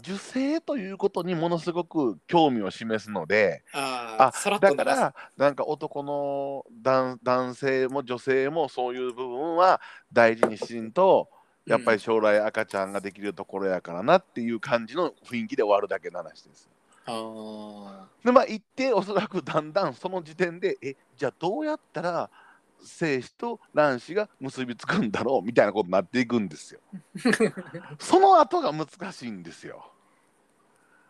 [0.00, 9.80] 受精ということにものすごく興味を示すのでああだからなんか男の男男性も女性もそういう部分は
[10.12, 11.30] 大事にしんと
[11.66, 16.68] やっぱり将来赤ちゃんができるところやからなっていう感じの雰囲気で終わるだけの話です。
[17.06, 22.28] あでまあ行っておそらくだんだんその時点でえじゃあどうやったら
[22.82, 26.80] 精子と卵子が結びつくんだろうみたいなことになっていくんですよ。
[27.98, 29.92] その後が難しいんですよ。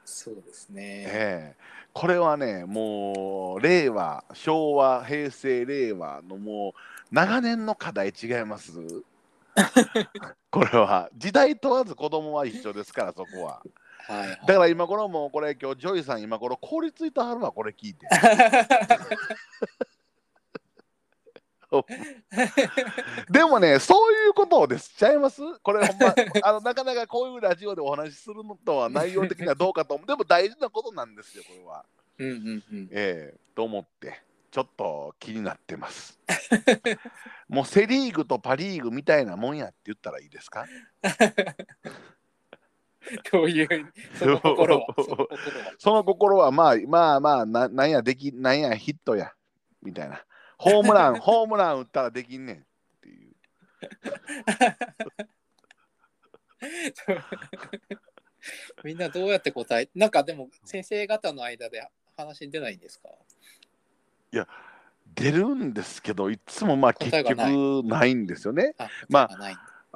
[0.04, 8.72] そうですね、ええこれはねもう令和昭和平成令和のもう長年の課題違います
[10.50, 13.62] これは時代問わず子供は一緒ですからそこは。
[14.06, 14.40] はいはい。
[14.46, 18.06] だから今頃もうこれ今日ジョイさん今頃凍りついてはるわこれ聞いて。
[23.28, 24.94] でもねそういうことをです。
[24.96, 25.42] ちゃいます？
[25.62, 30.06] これほんま あのなかなかこういうラジオでお話しするのとは内容的にはどうかと思う。
[30.06, 31.84] でも大事なことなんですよこれは。
[32.18, 32.88] うんうんうん。
[32.92, 34.22] ええと思って
[34.56, 36.18] ちょっと気になってます。
[37.46, 40.64] もうセ・リーグとパ・リーグみたいなもんやって言ったらいいですか？
[43.30, 44.86] どういう その心は。
[45.78, 46.50] その心は。
[46.52, 49.34] まあまあまあななんやできなんやヒットや
[49.82, 50.24] みたいな。
[50.56, 52.60] ホームランホームラン打ったらできんねんっ
[53.02, 53.34] ていう。
[58.84, 63.10] みんなどうやって答えなんかでも先生方の間で話出ないんですか？
[65.14, 68.74] 出るんですけどいつもまあ結局ないんですよね。
[68.78, 69.28] あまあ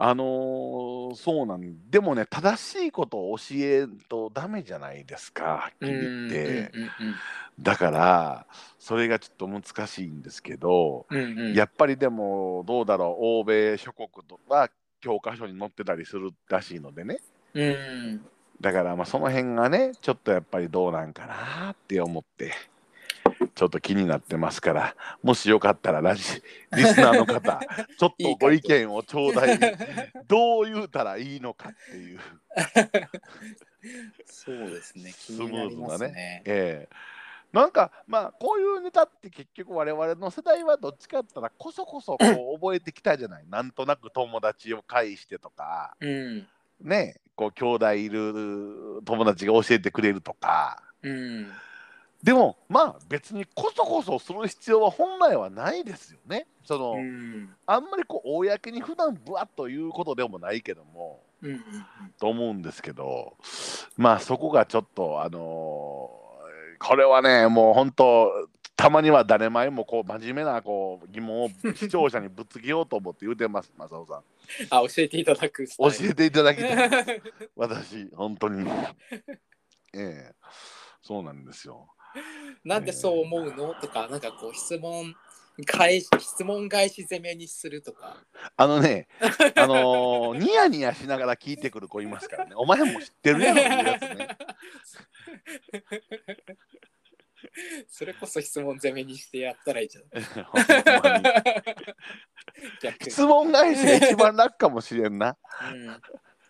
[0.03, 6.71] あのーそうなんでもね正しいことを教えんとダメじゃないですかはっきり言って。
[6.73, 7.15] うんうんうん
[7.61, 8.47] だから
[8.79, 11.39] それがちょっと難しいんですけど、うんうん。
[11.39, 14.71] うんやっぱりでもどうだろう欧米諸国とは
[15.03, 17.19] 教科書に載ってたりするらしいのでね。
[17.53, 18.25] うん。
[18.63, 22.55] だからまあその辺がねちょっとやっぱりどうなんかなって思って
[23.61, 26.23] ちょっと気になってますからもしよかったらラジ
[26.75, 27.61] リスナーの方
[27.99, 29.59] ちょっとご意見をちょうだい
[30.27, 32.21] どう言うたらいいのかっていう、
[34.25, 36.43] そうですね気スムになりまーズなねすね。
[36.47, 36.97] ええ。
[37.53, 43.45] なんかまあこういうネタって結局我々の世代はどっちかったらこそこそこう覚えてきたじゃない。
[43.51, 46.49] なんとなく友達を介してとかうん。
[46.81, 50.83] ねこう兄弟いる友達が教えてくれるとか。
[51.03, 51.53] うん
[52.23, 56.47] でもまあ別にこそこそする必要は本来はないですよね。
[56.65, 57.55] その、うん。
[57.67, 61.61] あんまりこう公に普段ぶわっということでもないけどもうんうん
[62.19, 63.35] と思うんですけど
[63.97, 66.21] まあそこがちょっとあのー
[66.83, 68.31] これはねもう本当
[68.75, 74.23] たまには誰前もこう真面目なこう疑問を視聴者にぶつけようと思って言うてます正雄さん。
[74.71, 77.23] あ教えていただく教えていただきたい。
[77.55, 78.67] 私本当に。
[79.93, 80.35] ええ。
[81.03, 81.89] そうなんですよ
[82.65, 83.75] なんでそう思うの？
[83.75, 85.15] とかなんかこう質問
[85.67, 88.17] 返し質問返し攻めにするとか。
[88.57, 89.09] あのね
[89.57, 92.53] あのーニヤニヤしながら聞いてくる子いますからね。
[92.55, 94.29] お前も知ってるやろいうやつね。
[97.89, 100.05] それこそ質問攻めにしてやったらいいじゃん。
[103.09, 105.37] 質問返しが一番楽かもしれんな。
[105.73, 105.87] うん。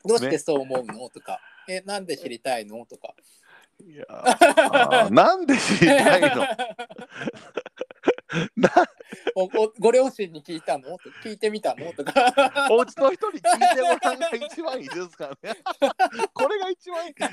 [0.05, 1.09] どうしてそう思うの？
[1.11, 1.41] とか。
[1.69, 2.85] えなんで知りたいの？
[2.87, 3.15] とか
[3.87, 6.43] いやなんで知りたいの？
[8.57, 8.71] な
[9.35, 10.97] おおご両親に聞いたの？
[10.99, 11.93] と聞いてみたの？
[11.93, 12.13] とか
[12.71, 15.57] お家の人に聞いてもらうのが一番いいですからね。
[16.33, 17.15] これが一番いい。
[17.21, 17.29] あ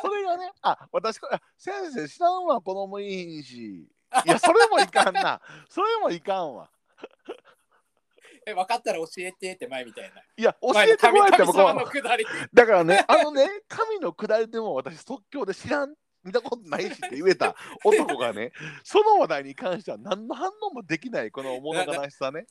[0.00, 3.86] それがね、あ私これ、あ先生知らんわ、子供いいし。
[4.24, 5.40] いや、それもいかんな。
[5.68, 6.70] それもいかんわ。
[8.46, 10.22] え分かったら教えてって前みたいな。
[10.36, 11.60] いや教えてもらってもこ。
[11.60, 11.64] う
[12.54, 18.52] だからねあのね神の下りでも私即興で知らん見たことないしって言えた 男がね
[18.84, 22.46] その話題に関しては何の反応もできないこの物悲しさね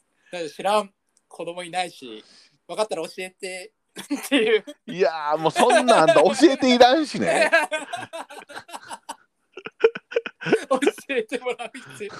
[0.55, 0.93] 知らん
[1.27, 2.23] 子供いないし、
[2.67, 3.71] 分かったら教えて
[4.15, 4.65] っていう。
[4.85, 7.49] いやーもうそんなんだ教えていらんしね
[10.69, 12.11] 教えてもらう必要。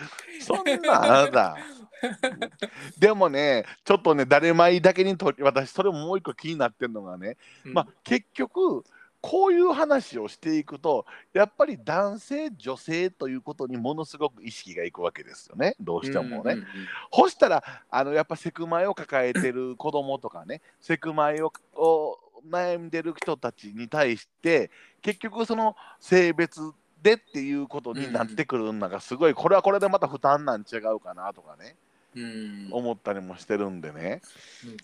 [0.40, 1.56] そんなんあなた。
[2.98, 8.84] でもねちょっとね誰前だけにと私それももう一個気になってるのがねまあ、結局
[9.20, 15.74] こういう話をしていくとやっぱり男性女性ということにものすごく意識がいくわけですよね。
[15.80, 16.52] どうしてもね。
[16.52, 24.70] うんうんしたらあのやっぱセクマイを抱えてる子供とかねセクマイをを悩んでる人たちに対して
[25.02, 26.60] 結局その性別
[27.02, 31.76] でっていうことになってくるのがすごいこれはこれでまた負担なん違うかなとかね
[32.16, 34.20] うん思ったりもしてるんでね。
[34.64, 34.76] うん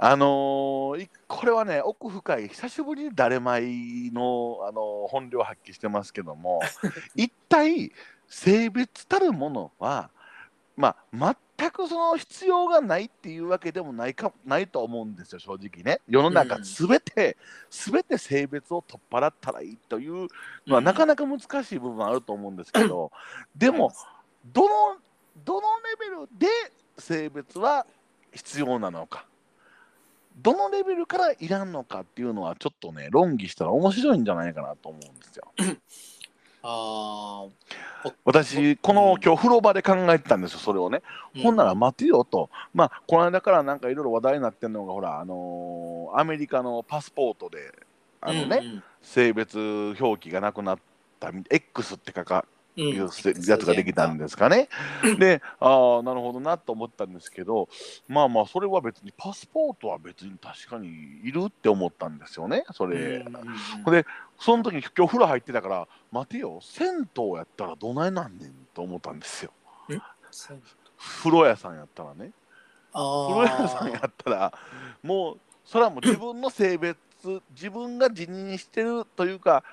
[0.00, 6.60] あのこれはね奥深い久しぶりに誰舞の、あのー本領発揮してますけども
[7.16, 7.90] 一体
[8.28, 10.10] 性別たるものは、
[10.76, 10.96] まあ、
[11.58, 16.00] 全くその必要がないっていうわけでもないかないと思うんですよ正直ね。
[16.08, 16.64] 世の中うん。
[16.64, 17.36] すべて、
[17.68, 20.28] すべて性別を取っ払ったらいいという
[20.66, 20.84] のは、うん。
[20.84, 23.10] なかなか難しい部分あると思うんですけど
[23.56, 23.92] でも
[24.52, 24.96] どの
[25.44, 25.68] どの
[26.00, 26.46] レベルで
[26.96, 27.86] 性別は
[28.32, 29.26] 必要なのか。
[30.40, 35.52] どのレベルからいらんのかっていうのはちょっとね論議したら面白いんじゃないかなと思うんですよ。
[36.62, 37.50] あー。
[38.24, 41.02] 私この今日風呂場で考えてたんですよそれをね。
[41.34, 41.42] うん。
[41.42, 42.50] ほんなら待てよと。
[42.74, 47.72] まあこの間からなんかいろいろ話題になってるのがほらあのーアメリカのパスポートで
[48.20, 48.82] あのね、うんうん。
[49.02, 49.58] 性別
[50.00, 50.78] 表記がなくなっ
[51.20, 54.68] たみ X って書かうんいうせやつができたんですかね。
[55.18, 57.68] で、ああ、なるほどなと思ったんですけど、
[58.06, 60.88] まあまあ、それは別に、パスポートは別に確かに
[61.24, 63.24] いるって思ったんですよね、それ。
[63.86, 64.06] で、
[64.38, 69.52] その時に今日風呂入ってたから、待てよ、銭湯やったらどないなんねんと思ったんですよ。
[70.98, 72.32] 風呂屋さんやったらね。
[72.92, 74.52] あ風呂屋さんやったら、
[75.02, 76.96] もう、それはもう自分の性別、
[77.50, 79.64] 自分が辞任してるというか、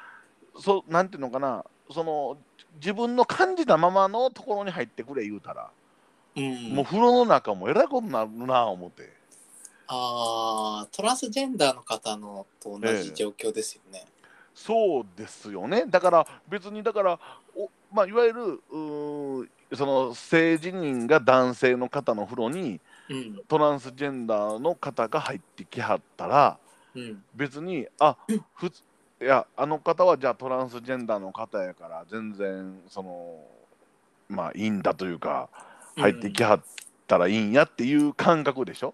[0.60, 2.38] そうなんていうのかな、その
[2.76, 5.70] 自分の感じたままのところに入ってくれ言うたら、
[6.36, 9.14] うんもう風呂の中もえらいことになるな思って。
[9.88, 14.06] あートランスジェンダーの方のと同じ状況ですよね。
[14.54, 15.86] そうですよね。
[15.88, 17.20] だから別にだから
[17.56, 18.60] おまあいわゆる
[19.76, 26.58] その性自認が男性の方の風呂にうんトランスジェンダーの方が入ってきはったら
[26.96, 28.18] うん別にあ
[28.56, 28.84] ふつ
[29.22, 33.44] いやあの方はじゃあトランスジェンダーの方やから全然その
[34.28, 35.50] まあいいんだというか
[35.96, 36.62] 入ってきはっ
[37.08, 38.94] たらいいんやっていう感覚でしょ？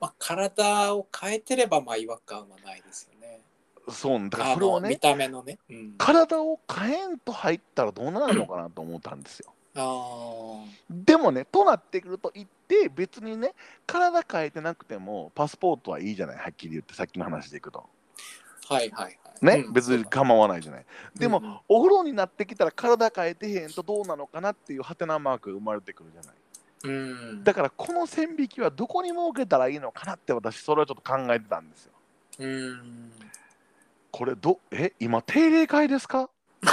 [0.00, 3.40] まあ、体を変えてればまあ違和感はないですよね。
[3.88, 5.58] そうだからあそれをねの見た目のね。
[5.68, 9.52] うん、体を変えんと入ったらどうなるのかなと思ったんですよ。
[9.76, 13.54] あでもねとなってくると言って別にね
[13.86, 19.18] 体変えてなくてもパスポートはいいじゃないはっきり言ってさっきの話でいくとーはいはいはい。
[19.40, 19.72] ね、うん。
[19.72, 20.86] 別に構わないじゃない。
[21.16, 26.34] でも、うんお風呂になってきたら体変えてへんとどうなのかなっていうハテナマークが生まれてくるじゃない。
[26.82, 31.92] うん、だからこの線引きはどこに設けたらいいのかなって私それはちょっと考えてたんですよ。
[32.38, 33.12] うん、
[34.10, 36.30] これどえ今定例会ですか？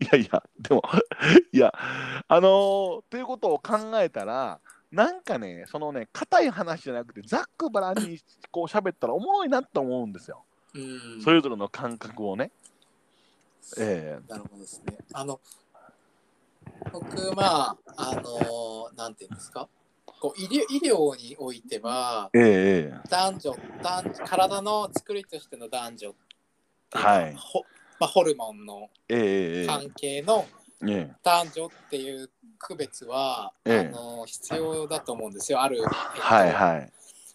[0.00, 0.82] いやいや、でも、
[1.52, 1.72] いや、
[2.26, 4.58] あのーということを考えたら、
[4.92, 8.18] なんかね、そのね、硬い話じゃなくて、ざっくばらんに
[8.50, 10.42] こう喋ったらおもろいなと思うんですよ。
[10.74, 12.50] うん、それぞれの感覚をね。
[13.78, 14.98] えなるほどですね。
[15.12, 15.40] あの
[16.92, 19.68] 僕まああのなんていうんですか？
[20.06, 26.14] こう医療医療においてはえええ男女男女体の作りとしての男女
[26.92, 27.62] はいほ
[27.98, 29.18] まあ、ホルモンのええ
[29.60, 35.62] ええ関係のええ男女っていう区別は、ええあの必要だと思うんですよ。
[35.62, 36.92] ある、えっとはいはい。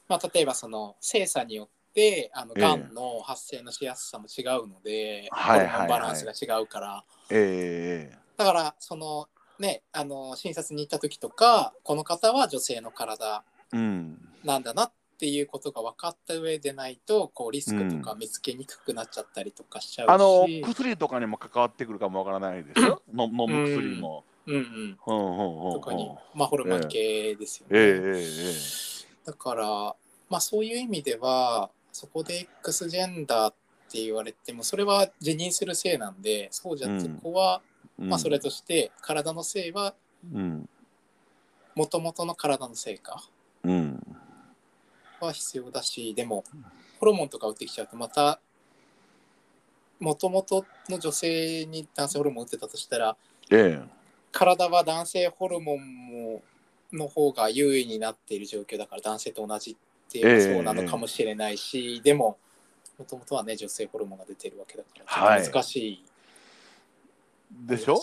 [0.07, 9.27] まあ、例えばその性差によってあのええがんの発生のしやすさも違うので、はいはいはいホルモンバランスが違うからえええだからその
[9.59, 13.43] ねあの診察に行った時とかこの方は女性の体
[13.73, 14.29] えうん。
[14.43, 14.93] なんだなって
[15.23, 23.01] いうことが分かった上でないとこうリスクとか見つけにくくなっちゃったりとかしちゃうし、あの薬とかにも関わってくるかもわからないですよ。
[23.13, 24.23] の飲む薬も。
[24.47, 24.55] うん。
[24.55, 24.97] うん、
[25.73, 26.15] 特にうん。
[26.33, 27.79] まあホルモン系ですよね。
[27.79, 28.85] えええええ
[29.25, 29.95] だから、
[30.29, 33.53] まあ、そういう意味ではそこで X ジェンダーっ
[33.89, 38.09] て言われてもそれは辞任する性なんでそうじゃなくてうん。
[38.09, 39.95] まあ、それとして体の性は
[40.31, 40.69] うん。
[41.75, 43.21] もともとの体の成果
[43.63, 43.94] うん
[45.21, 46.43] は必要だしでも
[46.99, 48.39] ホルモンとか打ってきちゃうとまた
[49.99, 53.15] もともとの女性に男性ホルモン打ってたとしたら
[53.49, 53.89] ええ。
[54.31, 56.41] 体は男性ホルモンも
[56.91, 62.37] の方が優位になっている状況だから男性と同じってそうなのかもしれないし、でも
[62.97, 66.03] もともとはね女性ホルモンが出てるわけだから難しい、
[67.51, 67.99] でしょ？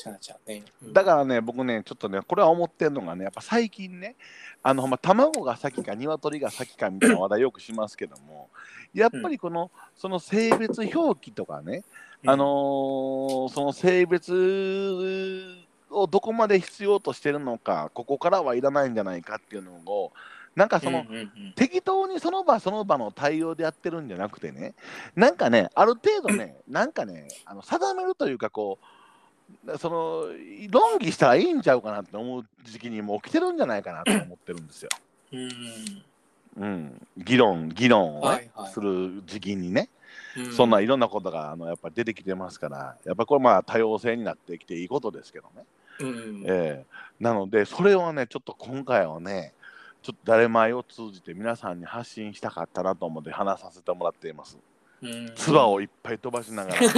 [0.47, 0.63] ね。
[0.83, 0.93] うん。
[0.93, 4.17] だからね僕ねちょっとねこれは思ってんのがねやっぱ最近ね
[4.63, 8.49] あの、まあ、卵が先か鶏が先かみたいな話題よくしますけども
[8.95, 11.83] やっぱりこの、その性別表記とかね、
[12.27, 20.13] あのーその性別をどこまで必要としてるのかここからはいらないんじゃないかっていうのを
[20.55, 21.53] なんかその、うんうんうん。
[21.57, 24.75] 適当にその場その場の対応でやってるんじゃなくてね
[25.17, 28.85] なんかねある程度ねなんかねあの定めるというかこう
[29.79, 30.27] その
[30.71, 34.89] 論議したらいいんちゃうかなって思う時期にもう来てるんじゃないかなと思ってるんですよ。
[35.33, 36.03] うん。
[36.55, 39.89] うん、議論議論を、ねはいはいする時期にね、
[40.37, 40.53] うん。
[40.53, 45.65] そんないろんなことがあのやっぱり出てきてますからやっぱこれまあ多様性になってきていいことですけどね。
[46.01, 46.45] うん。
[46.47, 46.87] ええ。
[47.21, 49.55] なのでそれをねちょっと今回はね
[50.03, 54.59] ちょっと誰前を通じて皆さんに発信したかったなと思って話させてもらっています。
[55.01, 55.33] うん。
[55.35, 56.81] 唾をいっぱい飛ばしながら、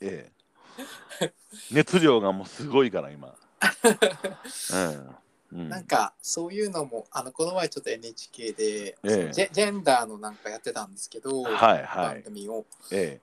[0.00, 0.32] ええ、
[1.70, 3.34] 熱量がもうすごいから今。
[4.72, 5.16] うん。
[5.52, 9.32] うん、なんかそういうのもあのこの前ちょっと NHK で、ええ。
[9.32, 12.14] ジェジェンダーのなんかやってたんですけど、はいはい。
[12.14, 12.64] 番組を。
[12.90, 13.20] え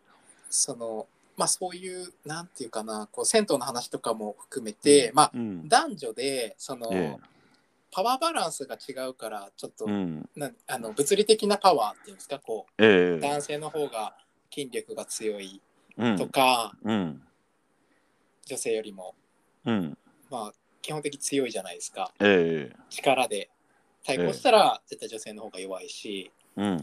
[0.49, 5.67] そのまあそういうなんていうかなこう銭湯の話とかも含めて、まあえうん。
[5.67, 7.17] 男女でその、え
[7.93, 10.29] パワーバランスが違うからちょっと、えうん。
[10.35, 13.19] なあの物理的なパワーっていうんですかこうええ。
[13.19, 14.15] 男性の方が
[14.53, 15.61] 筋力が強い
[15.97, 16.17] うん。
[16.17, 17.21] とか、うん
[18.45, 19.15] 女性よりも
[19.65, 19.97] うん。
[20.29, 22.11] まあ基本的に強いじゃないですか。
[22.19, 22.75] ええ。
[22.89, 23.49] 力で。
[24.03, 26.81] 対抗したら絶対女性の方が弱いし、うん。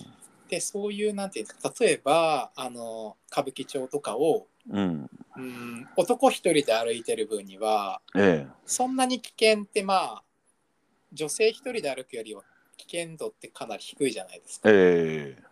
[0.49, 1.73] でそういうなんていうんですか。
[1.81, 5.11] 例えばあの歌舞伎町とかをうん。
[5.37, 8.53] うん男一人で歩いてる分にはええ。
[8.67, 10.23] そんなに危険ってまあ
[11.13, 12.43] 女性一人で歩くよりは
[12.77, 14.69] 危険度ってかなり低いじゃないですか。
[14.71, 15.43] ええ。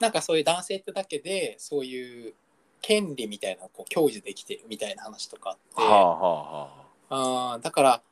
[0.00, 2.34] なんかそういう男性ってだけでそういう
[2.80, 6.72] 権利みたいなこう享受できてるみたいな話とかあって、はあは
[7.10, 7.58] あはあ。
[7.58, 8.02] だから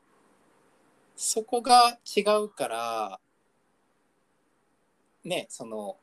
[1.17, 3.21] そこが違うから
[5.25, 5.97] ねその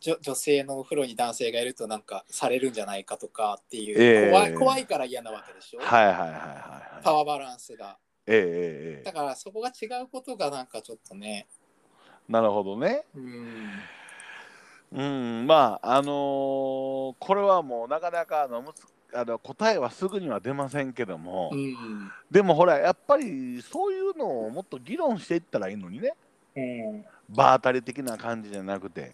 [0.00, 4.30] 女女性のお風呂に男性がいるとなんかされるんじゃないかとかっていう、ええ。
[4.30, 7.02] 怖い怖いから嫌なわけでしょ、はいはいはいはいはい。
[7.02, 7.98] パワーバランスが。
[8.26, 9.02] ええええええ。
[9.04, 11.48] だからそこが違うことがなんかちょっとね。
[12.28, 13.04] なるほどね。
[13.16, 13.70] うん
[14.92, 21.76] うん、まああのーこれはもうなかなかあのむつあの答えはすぐには出ませんけども、うん
[22.30, 26.14] でもほらやっぱりそういうのをもっと議論していったらいいのにね。
[26.56, 27.04] うん。
[27.30, 29.12] 場当たり的な感じじゃなくて、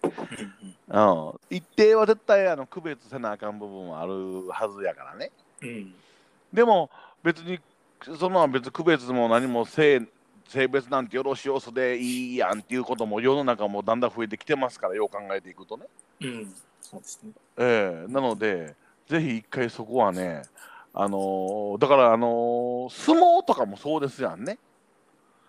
[0.89, 5.31] うんうん、一定は絶対あの区別せなあかん部分はあるはずやからね。
[5.61, 5.95] うん。
[6.53, 6.91] でも
[7.23, 7.59] 別に
[8.19, 10.03] その別に区別も何も性
[10.49, 15.87] 性別なんてよろしおすでいいやんっていうことも世の中もだんだん増えてきてますからよう考えていくとね。
[16.21, 18.75] うんそうですねええなので、
[19.09, 20.43] ぜひ一回そこはね、
[20.93, 24.59] あのーだから、あのー相撲とかもそうですやんね。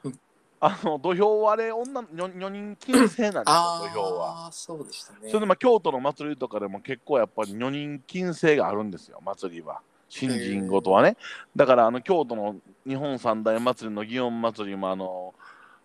[0.04, 0.20] うん
[0.62, 4.50] あの土俵はあれ、女の女人禁制なんですよ、土俵は。
[4.52, 9.82] そうでしたねそれでまあ京都の祭りとかでも結構やっぱり女人禁制があるんですよ、祭りは。
[10.10, 11.18] 新人ごとはね。
[11.56, 12.56] だからあの京都の
[12.88, 15.34] 日本三大祭りの祇園祭りもあの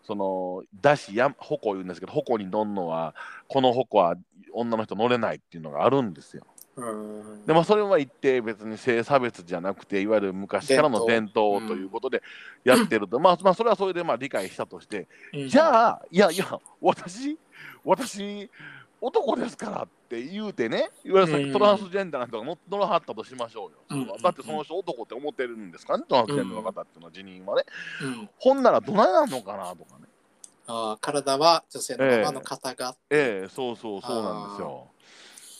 [0.02, 3.14] そのだしや鉾言うんですけど鉾に乗るのは
[3.48, 4.16] この鉾は
[4.52, 6.44] 女の人乗れないっていうのがあるんですよ。
[6.76, 7.46] うん。
[7.46, 12.22] でもそれは一定別に性差別じゃなくていわゆる昔からの伝伝統統ということで
[12.64, 15.48] やってると、まあまあそれはそれでまあ理解したとして、うん。
[15.48, 17.38] じゃあいやいや私
[17.84, 18.50] 私
[19.00, 24.20] 男ですからって言うてねいわゆるトランスジェンダーの人が乗乗らはったとしましょうよ、うん。
[24.20, 24.30] だ。
[24.30, 27.62] ってその人男って思ってるんですかねトランスジェンダーの方っていうのは辞任はね、
[28.02, 28.30] うん。
[28.36, 30.06] ほんならどないなんのかなとかね。
[30.66, 34.88] あー体は女性のままの方が、ええそうそうそうなんですよ。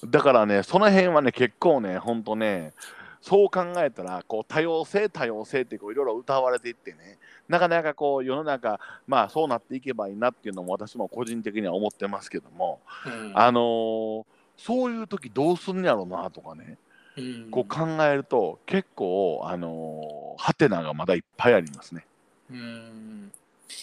[0.08, 2.72] だからねその辺はね結構ねほんとね
[3.20, 13.32] そう考えたらこう多様性多様性ってこういろいろ歌われていってねなかなかこう世の中まあそうなっていけばいいなっていうのも私も個人的には思ってますけども、うん。
[13.36, 14.24] あのー
[14.64, 16.76] そういう時どうすんやろうなとかね。
[17.16, 17.50] うん。
[17.50, 22.06] こう考えると結構あのーハテナがまだいっぱいありますね。
[22.50, 23.32] うん。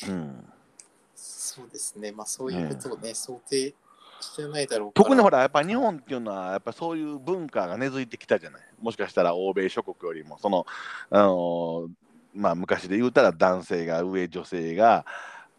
[0.07, 0.45] うん。
[1.15, 2.11] そうですね。
[2.11, 3.73] まあそういうことをね、想定
[4.19, 8.61] してないだろう特にほらやっぱ日本っていうのはやっぱそういう文化が根付いてきたじゃない。
[8.79, 10.65] もしかしたら欧米諸国よりもその
[11.09, 11.89] あの
[12.33, 15.05] まあ昔で言うたら男性が上女性が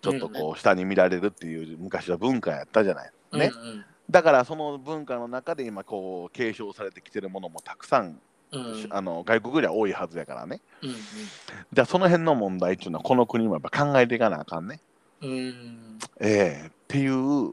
[0.03, 3.13] ちょっとこう下に見られるっていう昔は文化やったじゃない。
[3.33, 8.21] ね、うんだからその文化の中で今こう継承されてきてるものもたくさん、
[8.53, 8.65] うん。
[8.65, 10.61] うんあの外国よりは多いはずやからね。
[10.83, 14.81] うんじゃあその辺の問題っていうのはこの国もやっぱ考えていかなあかんね。
[15.21, 15.31] うん。
[15.31, 16.67] うんええ。
[16.69, 17.53] っていう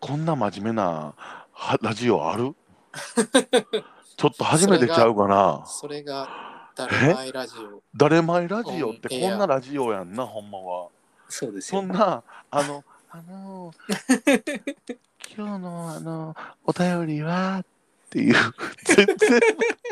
[0.00, 1.14] こんな真面目な
[1.52, 2.54] はラジオある？
[4.16, 5.64] ちょっと初めてちゃうかな。
[5.66, 6.28] それが
[6.76, 7.82] 誰前ラジオ。
[7.96, 10.88] 誰前ラジオってこんなラジオやんなほんまは。
[11.28, 11.80] そうですよ。
[11.80, 13.72] そんなあのあの
[15.36, 17.64] 今日のあのお便りはっ
[18.08, 18.34] ていう。
[18.84, 19.40] 全然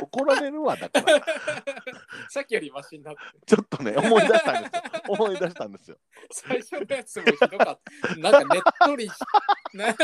[0.01, 1.25] 怒られるわだから。
[2.31, 3.21] さっきよりマシになって。
[3.47, 4.83] ちょっとね思い出したんですよ。
[5.09, 5.97] 思い出したんですよ。
[6.31, 8.17] 最初のやつもひどかった。
[8.17, 9.13] なんかねっとりし
[9.75, 9.89] な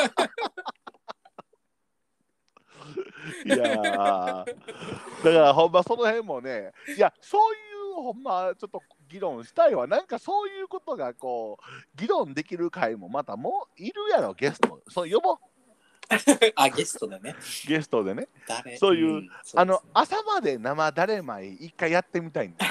[3.44, 4.44] いやー。
[4.44, 4.54] だか
[5.22, 7.56] らほんまその辺もねいやそうい
[7.92, 9.86] うほんまちょっと議論したいわ。
[9.86, 14.80] なんかそういうことがこう議論できる回もまたもういるやろゲスト。
[14.88, 15.36] そう呼ぼう。
[16.56, 17.34] あゲストだね。
[17.66, 18.28] ゲストでね。
[18.46, 18.76] 誰？
[18.78, 19.90] そういうんあのそうですね。
[19.94, 22.66] 朝まで生誰まい一回やってみたいんだ。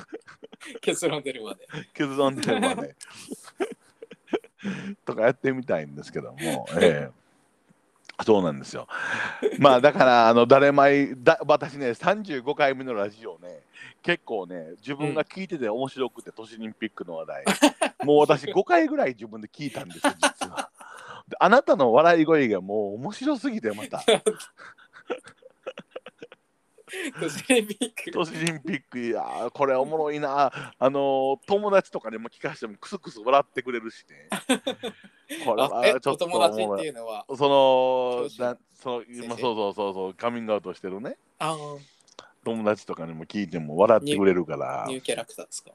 [0.80, 1.66] 結論出るまで。
[1.92, 2.96] 結論出るまで。
[5.04, 7.24] とかやってみたいんですけども、ええ。
[8.24, 8.86] そうなんですよ。
[9.58, 13.60] まあだからあの誰まいだ私ね35回目のラジオね
[14.04, 17.44] 結構ね自分が聞いてて面白くて、都市オリンピックの話題。
[18.04, 20.70] もう私5回ぐらい自分で聞いたんですよ実は。
[21.26, 24.04] であなたの笑い声がもう面白すぎてまた。
[27.18, 28.10] 都市オリンピック。
[28.12, 30.52] 都市オリンピックいやーこれおもろいな。
[30.78, 34.28] あのー友達とかでも聞かせてもクスクス笑ってくれるしね。
[35.46, 37.24] これはちょっとお友達っていうのは？
[37.34, 39.26] そのその生。
[39.28, 41.16] まあ、そうそうそうそうカミングアウトしてるね。
[41.38, 41.56] あ
[42.44, 44.84] 友達とかにも聞いても笑ってくれるから。
[44.88, 45.70] ニューキャラクターですか？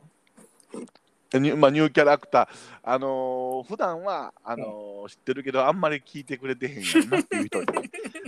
[1.33, 2.47] ニュ,、まあ、ニューキャラクター。
[2.83, 7.65] あのー普段はあのー知ってるけどあんまり聞いてくれてへんやんなって いう人に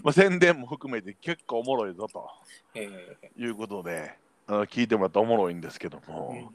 [0.03, 2.29] まあ宣伝も含めて結構おもろいぞと。
[2.75, 2.89] え
[3.37, 4.13] いうことで
[4.47, 6.51] あの聞いてもらったらおもろいんですけどえも、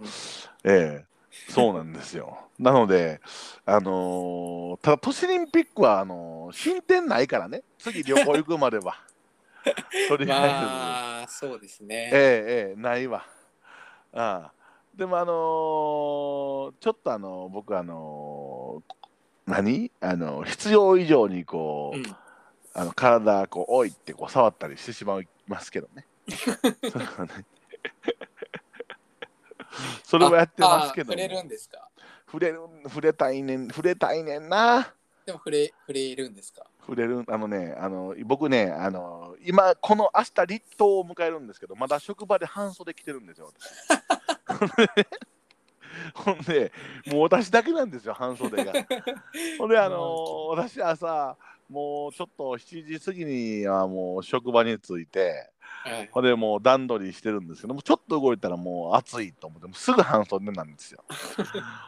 [0.65, 1.17] ええ
[1.53, 2.39] そうなんですよ。
[2.59, 3.21] なので、
[3.67, 8.97] あのーただ、都市オリンピックはあのー進展ないからね、次旅行行くまでは。
[10.09, 12.11] とりあえず、まあそうですね。
[12.13, 13.25] ええええないわ。
[14.13, 14.53] ああ。
[14.95, 18.95] でも、あのーちょっとあのー僕、あのー
[19.47, 19.91] 何？
[20.01, 22.17] あの必要以上にこう、うん。
[22.75, 26.07] あの体こう置いてこう触ったりしてしまいますけどね。
[26.93, 27.45] それはね。
[30.05, 31.89] それはやってますけどあ触れるんですか？
[32.27, 34.95] 触れる触れたいねん触れたいねんな。
[35.25, 36.67] でも触れ触れるんですか？
[36.87, 43.67] 触れるあのねあの僕ねあの今この明日立冬を迎えるんですけどまだ職場で半袖着てるんですよ私。
[46.15, 46.73] ほんで
[47.07, 48.73] もう私だけなんですよ半袖が。
[49.59, 51.37] ほんであの私朝
[51.69, 55.51] もうちょっと7時過ぎにはもう職場に着いて
[55.83, 56.09] はい。
[56.13, 61.03] ほんでもう段取りしてるんですけどもちょっと動いたらもう暑いと思ってすぐ半袖なんですよ。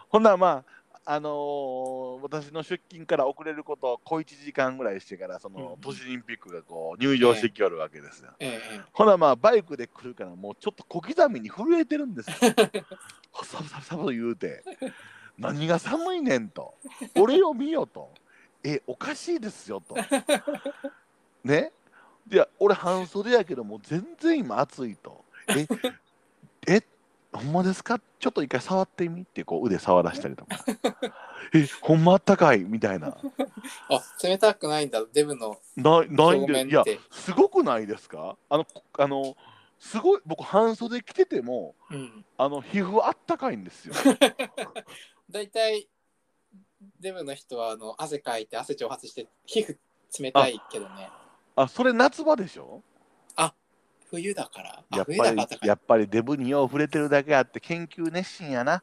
[0.09, 0.78] ほんならまあ
[1.11, 5.81] あのー私の出勤から遅れること小1時間ぐらいしてからそのうん。
[5.81, 12.37] 都市オリンピックがこう入場してきよるわけですよ、ええほなまあバイクで来るからもうちょっと小刻みに震えてるんですよ。
[13.43, 14.63] サブサブサブ言うて。
[15.39, 16.75] 何が寒いねんと。
[17.19, 18.13] 俺を見よと。
[18.63, 19.97] えおかしいですよと。
[21.43, 21.73] ね？
[22.31, 25.25] いや俺半袖やけどもう全然今暑いと。
[25.49, 25.67] え
[26.67, 26.83] え
[27.33, 28.01] ほんまですか？
[28.19, 30.65] ちょっと一回触ってみってこう腕触らしたりとか。
[31.55, 32.61] えほんまあったかい？
[32.65, 33.09] みたいな。
[33.91, 35.05] あ冷たくないんだ。
[35.13, 38.37] デブのないないいやすごくないですか？
[38.49, 39.37] あのこあの
[39.79, 42.25] すごい僕半袖着ててもうん。
[42.37, 43.95] あの皮膚あったかいんですよ。
[45.31, 45.89] 大体
[47.01, 49.77] デブの人はあの汗かいて汗蒸発して皮膚
[50.21, 51.11] 冷たいけどね。
[51.57, 52.83] あそれ夏場でしょ？
[54.11, 54.85] 冬だから。
[54.91, 58.83] あやっぱりやっぱりデブによう触れてるだけあって研究熱心やな。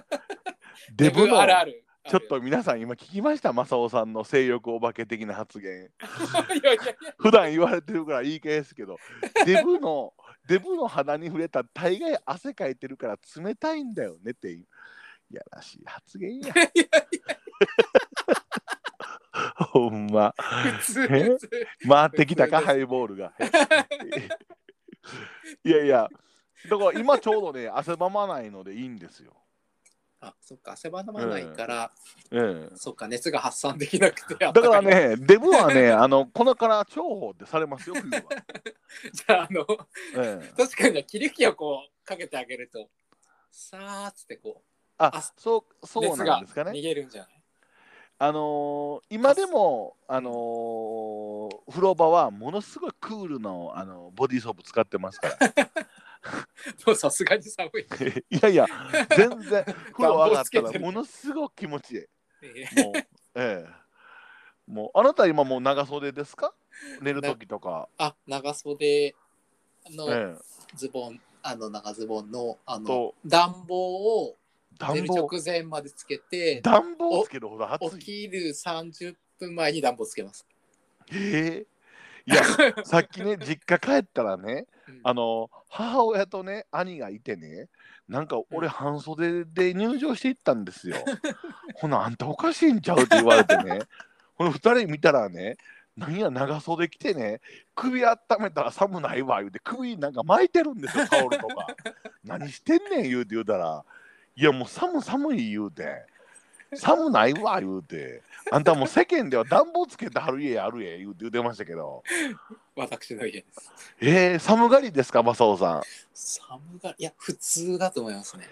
[0.94, 1.82] デブのあるある。
[2.08, 5.90] ちょっと皆さん今聞きました正雄さんの性欲お化け的な発言。
[6.60, 6.94] いやいやいや。
[7.18, 8.98] 普段言われてるからいい系ですけど。
[9.44, 10.14] デブの
[10.46, 14.66] デブの肌に触れたら大概汗かいてるから冷たいんだよねっていう。
[15.30, 16.54] いやらしい発言や
[19.72, 20.34] ほんま。
[21.88, 22.60] 回ってきたか？
[22.60, 23.32] ハイボールが。
[25.64, 26.08] いやいや。
[26.68, 29.32] だから今ちょうどね 汗ばまないのでいいんですよ。
[30.20, 30.72] あそっか。
[30.72, 31.92] 汗ばまないから、
[32.32, 38.22] えそっか熱が発散できなくてえ、だからねデブはねあのこれから重宝ってされますよ冬は、
[39.12, 39.66] じゃああの
[40.16, 42.88] ええ、確かに霧吹きをこうかけてあげると
[43.50, 44.64] さーっつってこ
[44.96, 46.70] ああそうそうなんですかね。
[46.72, 47.35] 逃げるんじゃない？
[48.18, 55.36] あのー今でも、あのー風呂場はものすごいクールの、あのボディーソープ使ってますから。
[56.86, 57.86] もうさすがに寒い。
[58.30, 58.66] いやいや
[59.16, 62.04] 全然 風呂上がったらものすごく気持ちいい。
[62.42, 63.04] えもうえ
[63.34, 63.66] え。
[64.66, 66.52] もうあなた今もう長袖ですか？
[67.00, 69.14] 寝る時とか、あ長袖
[69.90, 70.38] のええ、
[70.74, 74.36] ズボン、あの長ズボンのあのと暖房を
[74.94, 77.98] 寝る直前までつけて暖房つけるほど暑い。
[77.98, 80.46] 起きる30分前に暖房つけます。
[81.12, 81.76] ええ。
[82.28, 82.42] いや
[82.84, 85.00] さっきね実家帰ったらねうん。
[85.04, 87.68] あの母親とね兄がいてね
[88.08, 90.96] なんか俺半袖で入場していったんですよ。
[91.74, 93.80] ほなあんたおかしいんちゃうって言われてね。
[94.36, 95.56] この2人見たらね
[95.96, 97.40] なんや長袖着てね
[97.74, 101.66] 首温めたら寒ないわ言うて首なんか巻いてるんですよタオルとか。
[102.22, 103.84] 何してんねん言うて言うたら
[104.36, 106.04] いやもう寒寒い言うて
[106.74, 108.22] 寒ないわ言うて
[108.52, 112.02] あんたもう世間では暖房つけてはる家あるえ言うて言うてましたけど
[112.74, 113.72] 私の家です。
[114.00, 115.82] えー、寒がりですか正雄さん。
[116.12, 118.44] 寒がいや普通だと思いますね。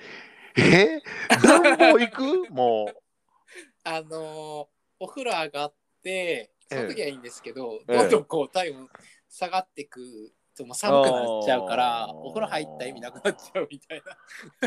[0.57, 2.11] えー、暖房行
[2.49, 2.51] く？
[2.51, 2.97] もう。
[3.85, 4.66] あのー
[5.01, 8.89] お風呂上がってその時はいいんですけど、ええどんどんこう体温
[9.28, 10.01] 下がってく
[10.55, 14.02] ともう寒くなっちゃうからお風呂入った意味なくなっちゃうみたい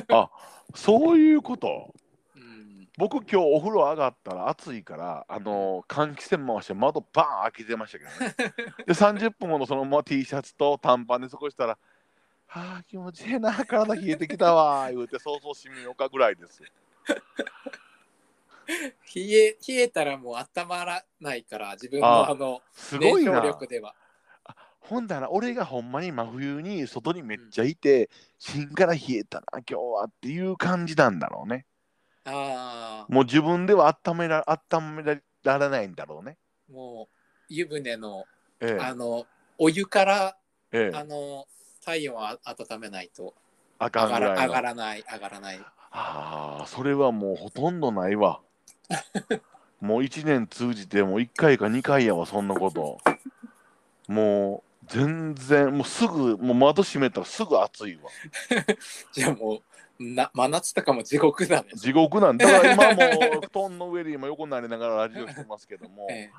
[0.08, 0.18] な。
[0.18, 0.30] あ
[0.76, 1.94] そういうこと？
[2.36, 8.36] うん、僕今日お風呂上がったら暑いからあの換気扇回して窓バーン開けてましたけどね。
[8.86, 11.78] で30分後のそのまま T シャツと短パンで過ごしたら
[12.48, 16.62] 「はあ気持ちいいな体冷えてきたわ」 言うてそうそうしみようかぐらいです。
[19.16, 23.24] 冷え冷えたらもう温まらないから自分のああのすごい。
[23.24, 23.96] 力では。
[24.88, 28.10] ほんだら俺がほんまに真冬に外にめっちゃいて、
[28.40, 31.66] 芯から冷えたな今日はっていう感じなんだろうね。
[32.24, 36.38] ああもう自分では温めら温められないんだろうね。
[36.72, 37.16] もう
[37.50, 38.24] 湯船の
[38.62, 38.84] ええ。
[38.84, 39.26] あの
[39.58, 40.38] お湯から
[40.72, 40.98] ええ。
[40.98, 41.46] あの
[41.84, 43.34] 体温をあ温めないと。
[43.80, 45.60] 上がら上がらない上がらない。
[45.92, 48.40] ああそれはもうほとんどないわ。
[49.82, 53.00] もう1年通じてもう1回か2回やわそんなこと。
[54.08, 58.10] もう全然もうすぐもう窓閉めたらすぐ暑いわ。
[59.12, 59.62] じゃあも
[60.00, 61.70] うな真夏とかも地獄だね。
[61.76, 66.32] 地獄なんだから今もう 布団の上で今横になりながらラジオしてますけどもええ。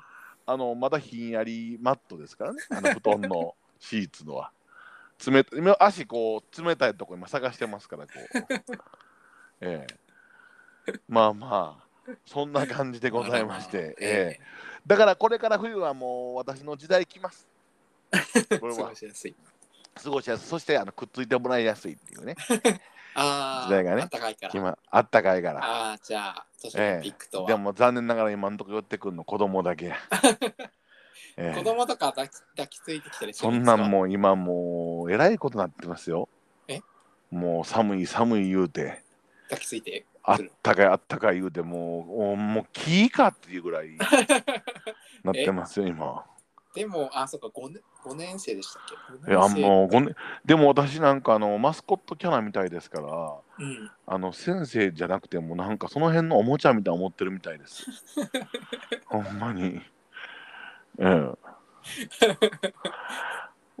[0.45, 2.61] あのまだひんやりマットですからね。
[2.69, 4.51] あの布団のシーツのは。
[5.27, 8.17] 冷た今足こう冷たいとこ今探してますからこう。
[9.61, 9.85] え
[10.87, 10.93] え。
[11.07, 11.89] まあまあ
[12.25, 14.43] そんな感じでございまして、ええ。
[14.87, 17.47] だからこれから冬はもう私の時代来ます
[18.59, 19.35] これ過はごしやすい。
[20.01, 22.35] 過ごしやすいそしてあのくっついてもらいやすいっていうね
[23.15, 24.51] ああ、時代がねあったかいから。
[24.53, 27.47] 今あったかいからああ、じゃあ、年のピックとは。
[27.47, 29.97] でも残念ながら今のとこ寄ってくるの子供だけや、
[31.37, 33.77] ええ子供とか抱き抱きついてきたりすそんるんですか？
[33.77, 36.29] なんもう今もうえらいことになってますよ。
[36.67, 36.81] え？
[37.31, 39.03] もう寒い寒い言うて
[39.49, 40.39] 抱きついてあっ。
[40.63, 43.97] たかいあったかい言うてもうおもう木かっていうぐらい
[45.23, 46.23] なってますよ今。
[46.79, 48.83] でも、あ、そっか、5年 ,5 年生でしたっ
[49.25, 49.31] け？
[49.31, 50.15] いや ?5 もうごね
[50.45, 53.91] でも私なんかあのマスコットキャラみたいですからうん。
[54.07, 57.85] あの先生じゃなくてもなんかその辺のおもちゃみたいに思ってるみたいです。
[59.07, 59.81] ほんまに。
[60.99, 61.09] ええ。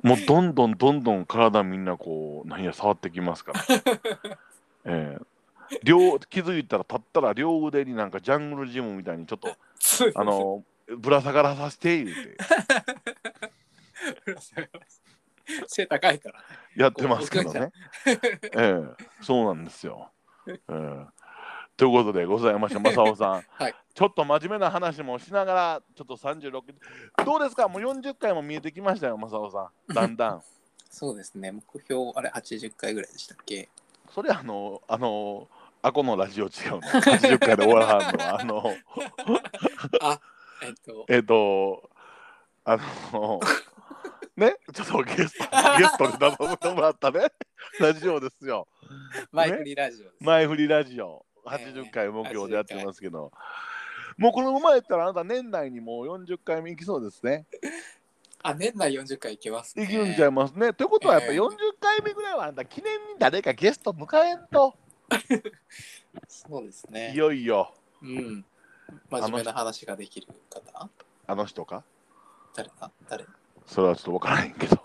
[0.03, 3.61] もうどんどんどんどん体みんなこう何や触ってきますから。
[4.83, 5.79] ええ。
[5.85, 9.55] 両気づいたら立ったら両腕になんかジャングルジムみたいにちょっと
[10.15, 10.65] あの
[10.97, 12.37] ぶら下がらさせて言う て。
[15.67, 16.39] 背高いから。
[16.39, 16.45] ね。
[16.75, 17.71] やってますけどね。
[18.05, 18.17] え
[18.55, 18.83] え、
[19.21, 20.11] そうなんですよ。
[20.47, 21.05] ええ、
[21.77, 23.75] ということでございまして、正雄さん、 はい。
[23.93, 26.61] ちょっと真面目な話もしながら、ちょっと36、
[27.25, 30.43] どうですか、もう40回も見えてきましたよ、正雄さん、だんだん。
[30.89, 33.69] そうですね、目標、あれ、80回ぐらいでしたっけ？
[34.13, 35.47] それあの、あの、
[35.81, 38.75] あこのラジオ違うの、80回で終わらはんのは、あの、
[40.01, 40.19] あ、
[40.61, 41.89] えっと、えっ、と、
[42.65, 42.77] あ
[43.13, 43.39] の、
[44.35, 45.43] ね、ちょっとゲスト、
[45.77, 47.31] ゲストに頼んでもらったね、
[47.79, 48.67] ラジオですよ。
[49.31, 50.23] マイフリーラジオです。
[50.23, 53.31] 前振りラジオ80回目標でやってますけど、
[54.17, 57.45] もうこのままやったらあなた年内にもう40回目いきそうですね。
[58.41, 59.83] あ、年内40回いけます、ね。
[59.83, 60.73] いけるんちゃいますね。
[60.73, 61.49] ということはやっぱええ40
[61.79, 64.75] 回目ぐらいはあんた記念に誰かゲスト迎えんと。
[66.27, 67.17] そうですねい。
[67.17, 68.45] よいようん。
[69.09, 70.89] 真面目な話ができる方？
[71.27, 71.83] あの人か？
[72.55, 72.91] 誰だ？
[73.09, 73.25] 誰？
[73.65, 74.81] それはちょっと分からへんけど。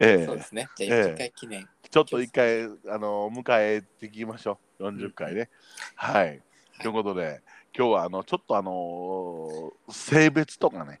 [0.00, 0.26] ええ。
[0.26, 0.68] そうですね。
[0.76, 1.12] じゃあ、ええ。
[1.12, 1.68] 一回記念。
[1.90, 2.68] ちょっと一回あ
[2.98, 4.84] の迎えていきましょう。
[4.88, 5.50] 40回ね、
[5.94, 6.42] はい。
[6.80, 7.42] ということで
[7.76, 11.00] 今日はあのちょっとあの性別とかね。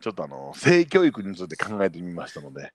[0.00, 2.72] ちょっとあの性教育について考えてみましたので、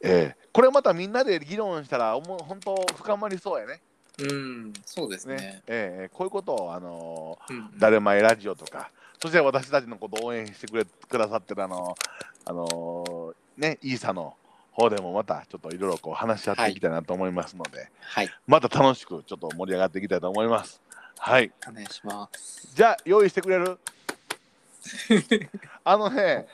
[0.00, 0.48] ええ。
[0.50, 3.82] これまたみんなで議論したらおも本当深まりそうやね
[4.18, 5.62] うん、そうですねね。
[5.66, 8.90] ええこういうことをあのうん「誰前ラジオ」とか
[9.20, 11.96] そして私たちのことを応援してくれくださってるあの
[12.44, 14.36] あのねイーサの
[14.72, 20.80] 方でもまたちょっといろいろこう話し合っていきたいなと思いますので、はい、また楽しくちょっと盛り上がっていきたいと思います。
[21.18, 21.52] はい。
[21.68, 22.68] お願いします。
[22.74, 23.78] じゃあ用意してくれる？
[25.84, 26.48] あのね、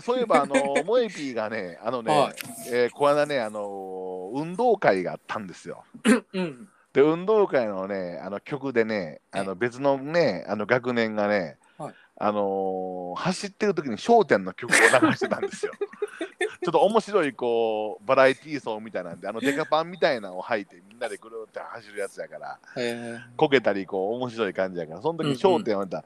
[0.00, 0.54] そういえばあの
[0.84, 2.34] モエピーがね、あのね、はい
[2.70, 5.84] えーこの間ねあの運動会があったんですよ。
[6.32, 6.68] うん。
[6.92, 11.94] で運動会のねあの曲でね、あの別のねあの学年がね、はい。
[12.16, 15.72] あのー走ってる時に『笑点』の曲を流してたんですよ。
[16.64, 23.18] ちょっと面白いこうバラエティーソンみたいなんであのデカパンみたいなのを履いてみんなでぐるーって走るやつやからえ。
[23.36, 25.42] こけたりこう面白い感じやからその時に『うんうん。
[25.42, 26.04] 笑点』をまた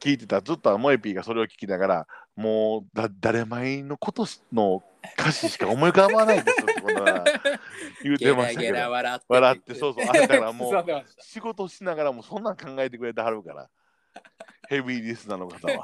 [0.00, 2.06] 聞いてたらずっとモエピーがそれを聞きながら
[2.36, 4.82] もうだ誰前のことの
[5.18, 7.24] 歌詞しか思い浮かばないですってことは
[8.02, 8.74] 言うてましたけど。
[8.74, 9.24] ラ笑って。
[9.28, 10.04] 笑ってそうそう。
[10.08, 13.68] あれだからもう仕事しながらもそんなん考えてくれてはるから。
[14.68, 15.82] ヘビーリスナーの方は。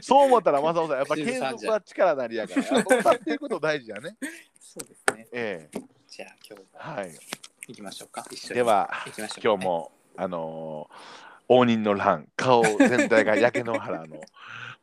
[0.00, 2.62] そう思ったら正雄さんやっぱ継続は力なりやから。
[2.76, 4.16] やっぱ歌っていくこと大事やね。
[4.60, 5.28] そうですね。
[5.32, 5.80] ええ。
[6.08, 7.14] じゃあ、今日もはい。
[7.68, 8.24] 行きましょうか。
[8.30, 8.54] 一緒に。
[8.56, 14.20] では行きましょうかね、今日もあのー応仁の乱顔全体が焼け野原の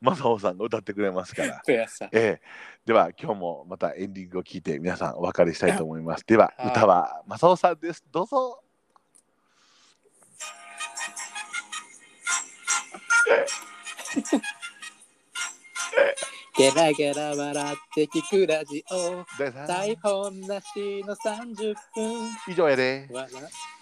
[0.04, 1.62] 正雄さんが歌ってくれますから。
[1.66, 2.40] ええ
[2.84, 8.60] では今日もまたエンディングを聞いて皆さんお別れしたいと思いますでははい歌は正雄さんですどうぞ
[16.56, 19.26] ゲラゲラ笑って聞くラジオ。
[19.66, 22.30] 台本なしの30分。
[22.46, 23.28] 以上やで笑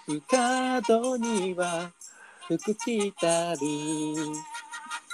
[0.09, 1.93] う角には
[2.49, 3.59] 服着たる。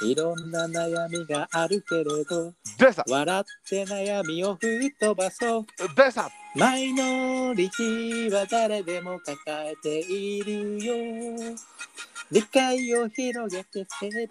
[0.02, 2.52] いろんな悩みがあるけれど、
[3.08, 5.66] 笑って悩みを吹っ飛ばそう。
[6.56, 11.56] マイノリティは誰でも抱えているよ。
[12.30, 14.30] 理解を広げて性別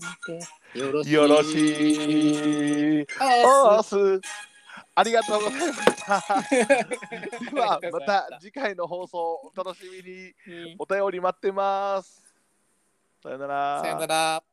[0.00, 0.42] なん
[0.72, 1.12] てよろしい？
[1.12, 4.20] よろしいあおーす
[4.94, 6.22] ありがとうございました。
[7.50, 12.22] ではまた次回の放送お楽しみにーお便り待ってます。
[13.22, 13.80] さよなら。
[13.82, 14.44] さよなら。